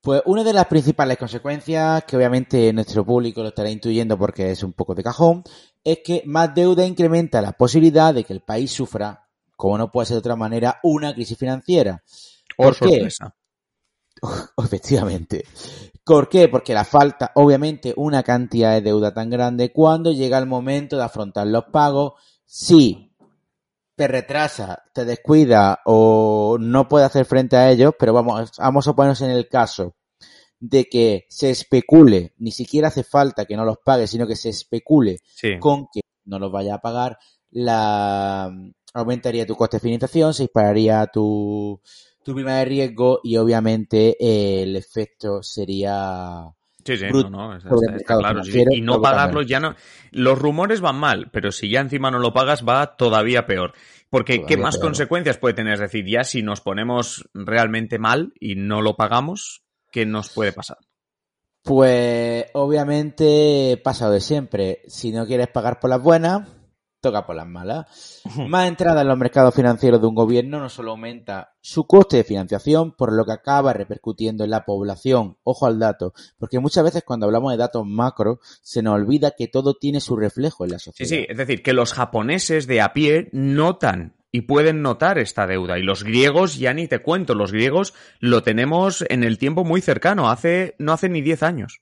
Pues 0.00 0.22
una 0.24 0.42
de 0.42 0.54
las 0.54 0.64
principales 0.64 1.18
consecuencias, 1.18 2.04
que 2.04 2.16
obviamente 2.16 2.72
nuestro 2.72 3.04
público 3.04 3.42
lo 3.42 3.48
estará 3.48 3.68
intuyendo 3.68 4.16
porque 4.16 4.50
es 4.50 4.62
un 4.62 4.72
poco 4.72 4.94
de 4.94 5.02
cajón, 5.02 5.44
es 5.84 5.98
que 6.02 6.22
más 6.24 6.54
deuda 6.54 6.86
incrementa 6.86 7.42
la 7.42 7.52
posibilidad 7.52 8.14
de 8.14 8.24
que 8.24 8.32
el 8.32 8.40
país 8.40 8.72
sufra, 8.72 9.28
como 9.58 9.76
no 9.76 9.92
puede 9.92 10.06
ser 10.06 10.14
de 10.14 10.20
otra 10.20 10.36
manera, 10.36 10.80
una 10.82 11.12
crisis 11.12 11.36
financiera. 11.36 12.02
¿Por 12.56 12.78
qué? 12.78 13.08
Efectivamente. 14.56 15.44
¿Por 16.02 16.30
qué? 16.30 16.48
Porque 16.48 16.72
la 16.72 16.86
falta, 16.86 17.32
obviamente, 17.34 17.92
una 17.94 18.22
cantidad 18.22 18.72
de 18.72 18.80
deuda 18.80 19.12
tan 19.12 19.28
grande 19.28 19.70
cuando 19.70 20.12
llega 20.12 20.38
el 20.38 20.46
momento 20.46 20.96
de 20.96 21.04
afrontar 21.04 21.46
los 21.46 21.64
pagos, 21.64 22.14
si 22.46 23.09
te 24.00 24.08
retrasa, 24.08 24.82
te 24.94 25.04
descuida 25.04 25.80
o 25.84 26.56
no 26.58 26.88
puede 26.88 27.04
hacer 27.04 27.26
frente 27.26 27.58
a 27.58 27.70
ellos, 27.70 27.92
pero 27.98 28.14
vamos, 28.14 28.52
vamos 28.56 28.88
a 28.88 28.94
ponernos 28.94 29.20
en 29.20 29.30
el 29.30 29.46
caso 29.46 29.94
de 30.58 30.86
que 30.86 31.26
se 31.28 31.50
especule, 31.50 32.32
ni 32.38 32.50
siquiera 32.50 32.88
hace 32.88 33.04
falta 33.04 33.44
que 33.44 33.56
no 33.56 33.66
los 33.66 33.76
pague, 33.84 34.06
sino 34.06 34.26
que 34.26 34.36
se 34.36 34.48
especule 34.48 35.18
con 35.58 35.88
que 35.92 36.00
no 36.24 36.38
los 36.38 36.50
vaya 36.50 36.76
a 36.76 36.80
pagar, 36.80 37.18
la 37.50 38.50
aumentaría 38.94 39.46
tu 39.46 39.54
coste 39.54 39.76
de 39.76 39.82
financiación, 39.82 40.32
se 40.32 40.44
dispararía 40.44 41.06
tu, 41.08 41.78
tu 42.24 42.34
prima 42.34 42.54
de 42.54 42.64
riesgo 42.64 43.20
y 43.22 43.36
obviamente 43.36 44.16
eh, 44.18 44.62
el 44.62 44.76
efecto 44.76 45.42
sería 45.42 46.50
Sí, 46.84 46.96
sí, 46.96 47.06
no, 47.12 47.30
no, 47.30 47.56
está, 47.56 48.18
claro. 48.18 48.42
Y 48.44 48.80
no 48.80 49.00
pagarlo 49.00 49.42
ya 49.42 49.60
no. 49.60 49.74
Los 50.10 50.38
rumores 50.38 50.80
van 50.80 50.96
mal, 50.96 51.30
pero 51.32 51.52
si 51.52 51.70
ya 51.70 51.80
encima 51.80 52.10
no 52.10 52.18
lo 52.18 52.32
pagas, 52.32 52.66
va 52.66 52.96
todavía 52.96 53.46
peor. 53.46 53.74
Porque, 54.08 54.44
¿qué 54.44 54.56
más 54.56 54.78
consecuencias 54.78 55.38
puede 55.38 55.54
tener? 55.54 55.74
Es 55.74 55.80
decir, 55.80 56.04
ya 56.06 56.24
si 56.24 56.42
nos 56.42 56.60
ponemos 56.60 57.28
realmente 57.32 57.98
mal 57.98 58.32
y 58.40 58.56
no 58.56 58.82
lo 58.82 58.96
pagamos, 58.96 59.62
¿qué 59.92 60.04
nos 60.04 60.30
puede 60.30 60.52
pasar? 60.52 60.78
Pues, 61.62 62.46
obviamente, 62.54 63.80
pasado 63.84 64.12
de 64.12 64.20
siempre. 64.20 64.82
Si 64.88 65.12
no 65.12 65.26
quieres 65.26 65.48
pagar 65.48 65.78
por 65.78 65.90
las 65.90 66.02
buenas, 66.02 66.48
toca 67.00 67.26
por 67.26 67.36
las 67.36 67.46
malas. 67.46 68.22
Más 68.48 68.68
entrada 68.68 69.02
en 69.02 69.08
los 69.08 69.18
mercados 69.18 69.54
financieros 69.54 70.00
de 70.00 70.06
un 70.06 70.14
gobierno 70.14 70.60
no 70.60 70.68
solo 70.68 70.92
aumenta 70.92 71.54
su 71.60 71.86
coste 71.86 72.18
de 72.18 72.24
financiación, 72.24 72.92
por 72.92 73.12
lo 73.12 73.24
que 73.24 73.32
acaba 73.32 73.72
repercutiendo 73.72 74.44
en 74.44 74.50
la 74.50 74.64
población. 74.64 75.36
Ojo 75.42 75.66
al 75.66 75.78
dato, 75.78 76.12
porque 76.38 76.58
muchas 76.58 76.84
veces 76.84 77.02
cuando 77.04 77.26
hablamos 77.26 77.52
de 77.52 77.58
datos 77.58 77.86
macro 77.86 78.40
se 78.62 78.82
nos 78.82 78.94
olvida 78.94 79.32
que 79.36 79.48
todo 79.48 79.74
tiene 79.74 80.00
su 80.00 80.16
reflejo 80.16 80.64
en 80.64 80.72
la 80.72 80.78
sociedad. 80.78 81.08
Sí, 81.08 81.16
sí, 81.16 81.26
es 81.28 81.36
decir, 81.36 81.62
que 81.62 81.72
los 81.72 81.92
japoneses 81.92 82.66
de 82.66 82.80
a 82.80 82.92
pie 82.92 83.28
notan 83.32 84.16
y 84.32 84.42
pueden 84.42 84.82
notar 84.82 85.18
esta 85.18 85.46
deuda. 85.46 85.78
Y 85.78 85.82
los 85.82 86.04
griegos, 86.04 86.58
ya 86.58 86.72
ni 86.72 86.86
te 86.86 87.00
cuento, 87.00 87.34
los 87.34 87.52
griegos 87.52 87.94
lo 88.20 88.42
tenemos 88.42 89.04
en 89.08 89.24
el 89.24 89.38
tiempo 89.38 89.64
muy 89.64 89.80
cercano, 89.80 90.30
hace, 90.30 90.76
no 90.78 90.92
hace 90.92 91.08
ni 91.08 91.20
10 91.20 91.42
años. 91.42 91.80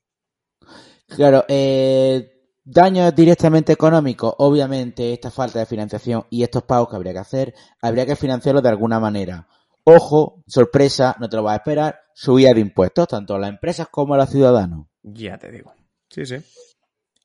Claro, 1.08 1.44
eh, 1.48 2.37
Daño 2.70 3.10
directamente 3.12 3.72
económico, 3.72 4.34
obviamente, 4.40 5.14
esta 5.14 5.30
falta 5.30 5.58
de 5.58 5.64
financiación 5.64 6.26
y 6.28 6.42
estos 6.42 6.64
pagos 6.64 6.90
que 6.90 6.96
habría 6.96 7.14
que 7.14 7.18
hacer, 7.18 7.54
habría 7.80 8.04
que 8.04 8.14
financiarlos 8.14 8.62
de 8.62 8.68
alguna 8.68 9.00
manera. 9.00 9.48
Ojo, 9.84 10.42
sorpresa, 10.46 11.16
no 11.18 11.30
te 11.30 11.36
lo 11.36 11.44
vas 11.44 11.54
a 11.54 11.56
esperar, 11.56 12.00
subida 12.12 12.52
de 12.52 12.60
impuestos, 12.60 13.08
tanto 13.08 13.34
a 13.34 13.38
las 13.38 13.48
empresas 13.48 13.88
como 13.88 14.12
a 14.12 14.18
los 14.18 14.28
ciudadanos. 14.28 14.86
Ya 15.02 15.38
te 15.38 15.50
digo. 15.50 15.72
Sí, 16.10 16.26
sí. 16.26 16.36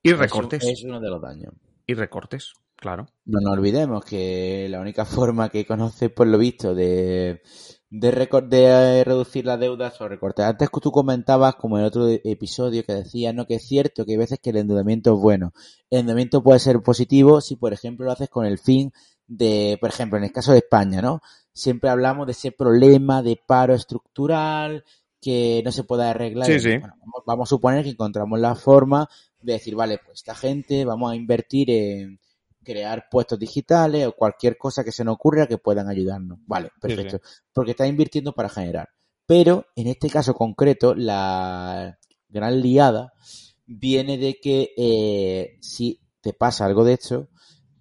Y 0.01 0.13
recortes. 0.13 0.63
es 0.63 0.81
uno 0.85 1.01
de 1.01 1.09
los 1.09 1.21
daños. 1.21 1.53
Y 1.85 1.93
recortes, 1.93 2.53
claro. 2.77 3.07
No 3.25 3.41
nos 3.41 3.51
olvidemos 3.51 4.05
que 4.05 4.67
la 4.69 4.79
única 4.79 5.03
forma 5.03 5.49
que 5.49 5.65
conoces, 5.65 6.09
por 6.09 6.27
lo 6.27 6.37
visto, 6.37 6.73
de 6.73 7.41
de, 7.93 8.11
de 8.47 8.65
eh, 8.65 9.03
reducir 9.03 9.45
la 9.45 9.55
deuda 9.55 9.93
o 9.99 10.07
recortar. 10.07 10.49
Antes 10.49 10.69
tú 10.81 10.91
comentabas, 10.91 11.55
como 11.55 11.77
en 11.77 11.85
otro 11.85 12.07
episodio, 12.07 12.83
que 12.83 12.93
decía 12.93 13.33
¿no? 13.33 13.45
que 13.45 13.55
es 13.55 13.67
cierto 13.67 14.03
que 14.03 14.13
hay 14.13 14.17
veces 14.17 14.39
que 14.41 14.49
el 14.49 14.57
endeudamiento 14.57 15.13
es 15.13 15.19
bueno. 15.19 15.53
El 15.91 15.99
endeudamiento 15.99 16.41
puede 16.41 16.59
ser 16.59 16.81
positivo 16.81 17.39
si, 17.39 17.55
por 17.55 17.71
ejemplo, 17.71 18.07
lo 18.07 18.11
haces 18.11 18.29
con 18.29 18.47
el 18.47 18.57
fin 18.57 18.91
de, 19.27 19.77
por 19.79 19.91
ejemplo, 19.91 20.17
en 20.17 20.23
el 20.23 20.31
caso 20.31 20.53
de 20.53 20.57
España, 20.59 21.03
¿no? 21.03 21.21
Siempre 21.53 21.91
hablamos 21.91 22.25
de 22.25 22.31
ese 22.31 22.51
problema 22.51 23.21
de 23.21 23.39
paro 23.45 23.75
estructural 23.75 24.83
que 25.21 25.61
no 25.63 25.71
se 25.71 25.83
puede 25.83 26.05
arreglar. 26.05 26.49
vamos 27.27 27.47
a 27.47 27.51
suponer 27.51 27.83
que 27.83 27.91
encontramos 27.91 28.39
la 28.39 28.55
forma 28.55 29.07
de 29.39 29.53
decir, 29.53 29.75
vale, 29.75 29.99
pues 30.03 30.21
esta 30.21 30.33
gente 30.33 30.83
vamos 30.83 31.11
a 31.11 31.15
invertir 31.15 31.69
en 31.69 32.19
crear 32.63 33.07
puestos 33.09 33.37
digitales 33.37 34.07
o 34.07 34.13
cualquier 34.13 34.57
cosa 34.57 34.83
que 34.83 34.91
se 34.91 35.03
nos 35.03 35.15
ocurra 35.15 35.47
que 35.47 35.57
puedan 35.57 35.89
ayudarnos. 35.89 36.39
Vale, 36.45 36.71
perfecto. 36.79 37.19
Porque 37.51 37.71
está 37.71 37.85
invirtiendo 37.87 38.33
para 38.33 38.49
generar. 38.49 38.89
Pero 39.25 39.65
en 39.75 39.87
este 39.87 40.09
caso 40.09 40.33
concreto, 40.33 40.95
la 40.95 41.97
gran 42.27 42.61
liada 42.61 43.13
viene 43.65 44.17
de 44.17 44.39
que 44.41 44.73
eh, 44.77 45.57
si 45.61 46.01
te 46.21 46.33
pasa 46.33 46.65
algo 46.65 46.83
de 46.83 46.93
hecho, 46.93 47.29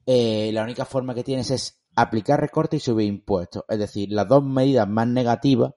eh, 0.07 0.51
la 0.53 0.63
única 0.63 0.85
forma 0.85 1.15
que 1.15 1.25
tienes 1.25 1.51
es 1.51 1.83
aplicar 1.95 2.41
recortes 2.41 2.83
y 2.83 2.85
subir 2.85 3.07
impuestos. 3.07 3.65
Es 3.69 3.79
decir, 3.79 4.11
las 4.11 4.29
dos 4.29 4.45
medidas 4.45 4.89
más 4.89 5.07
negativas 5.07 5.75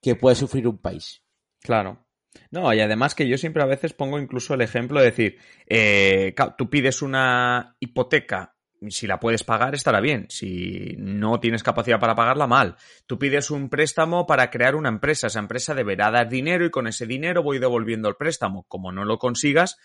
que 0.00 0.16
puede 0.16 0.36
sufrir 0.36 0.68
un 0.68 0.78
país. 0.78 1.22
Claro. 1.60 2.03
No, 2.50 2.72
y 2.72 2.80
además 2.80 3.14
que 3.14 3.28
yo 3.28 3.38
siempre 3.38 3.62
a 3.62 3.66
veces 3.66 3.92
pongo 3.92 4.18
incluso 4.18 4.54
el 4.54 4.60
ejemplo 4.60 5.00
de 5.00 5.06
decir, 5.06 5.38
eh, 5.66 6.34
tú 6.56 6.70
pides 6.70 7.02
una 7.02 7.76
hipoteca, 7.80 8.54
si 8.88 9.06
la 9.06 9.18
puedes 9.20 9.44
pagar 9.44 9.74
estará 9.74 10.00
bien, 10.00 10.26
si 10.28 10.94
no 10.98 11.40
tienes 11.40 11.62
capacidad 11.62 12.00
para 12.00 12.14
pagarla, 12.14 12.46
mal. 12.46 12.76
Tú 13.06 13.18
pides 13.18 13.50
un 13.50 13.68
préstamo 13.68 14.26
para 14.26 14.50
crear 14.50 14.74
una 14.74 14.88
empresa, 14.88 15.28
esa 15.28 15.38
empresa 15.38 15.74
deberá 15.74 16.10
dar 16.10 16.28
dinero 16.28 16.64
y 16.64 16.70
con 16.70 16.86
ese 16.86 17.06
dinero 17.06 17.42
voy 17.42 17.58
devolviendo 17.58 18.08
el 18.08 18.16
préstamo. 18.16 18.64
Como 18.68 18.92
no 18.92 19.04
lo 19.04 19.18
consigas, 19.18 19.78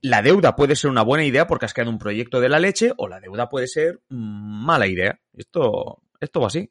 la 0.00 0.22
deuda 0.22 0.56
puede 0.56 0.76
ser 0.76 0.90
una 0.90 1.02
buena 1.02 1.24
idea 1.24 1.46
porque 1.46 1.66
has 1.66 1.74
creado 1.74 1.90
un 1.90 1.98
proyecto 1.98 2.40
de 2.40 2.48
la 2.48 2.60
leche 2.60 2.92
o 2.96 3.08
la 3.08 3.20
deuda 3.20 3.48
puede 3.48 3.66
ser 3.66 4.00
mala 4.08 4.86
idea. 4.86 5.20
Esto, 5.32 6.02
esto 6.20 6.40
va 6.40 6.46
así. 6.46 6.70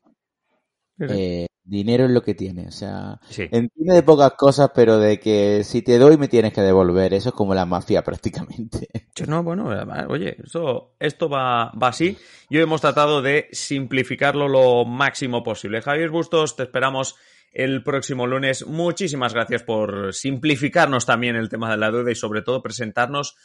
Eh, 1.00 1.48
dinero 1.68 2.06
es 2.06 2.12
lo 2.12 2.24
que 2.24 2.34
tiene. 2.34 2.68
O 2.68 2.72
sea, 2.72 3.20
entiende 3.30 3.94
de 3.94 4.04
pocas 4.04 4.34
cosas, 4.34 4.72
pero 4.74 4.98
de 4.98 5.20
que 5.20 5.64
si 5.64 5.82
te 5.82 5.98
doy 5.98 6.18
me 6.18 6.28
tienes 6.28 6.54
que 6.54 6.62
devolver. 6.62 7.14
Eso 7.14 7.30
es 7.30 7.36
como 7.36 7.54
la 7.54 7.66
mafia 7.66 8.02
prácticamente. 8.04 8.88
No, 9.28 9.44
bueno, 9.44 9.70
oye, 10.10 10.38
eso, 10.44 10.96
esto 11.00 11.30
va, 11.30 11.72
va 11.72 11.90
así. 11.90 12.18
Y 12.50 12.58
hoy 12.58 12.64
hemos 12.64 12.82
tratado 12.82 13.22
de 13.22 13.48
simplificarlo 13.52 14.48
lo 14.48 14.86
máximo 14.86 15.44
posible. 15.44 15.82
Javier 15.82 16.10
Bustos, 16.10 16.56
te 16.56 16.64
esperamos 16.64 17.16
el 17.52 17.84
próximo 17.84 18.28
lunes. 18.28 18.66
Muchísimas 18.68 19.34
gracias 19.34 19.64
por 19.64 20.14
simplificarnos 20.14 21.06
también 21.06 21.36
el 21.36 21.50
tema 21.50 21.72
de 21.72 21.78
la 21.78 21.92
deuda 21.92 22.12
y 22.12 22.16
sobre 22.16 22.42
todo 22.42 22.62
presentarnos 22.62 23.36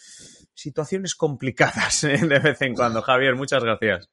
situaciones 0.54 1.14
complicadas 1.14 2.04
¿eh? 2.04 2.18
de 2.28 2.38
vez 2.38 2.60
en 2.62 2.74
cuando. 2.74 3.02
Javier, 3.02 3.34
muchas 3.34 3.62
gracias. 3.62 4.08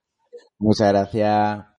Muchas 0.57 0.89
gracias. 0.89 1.78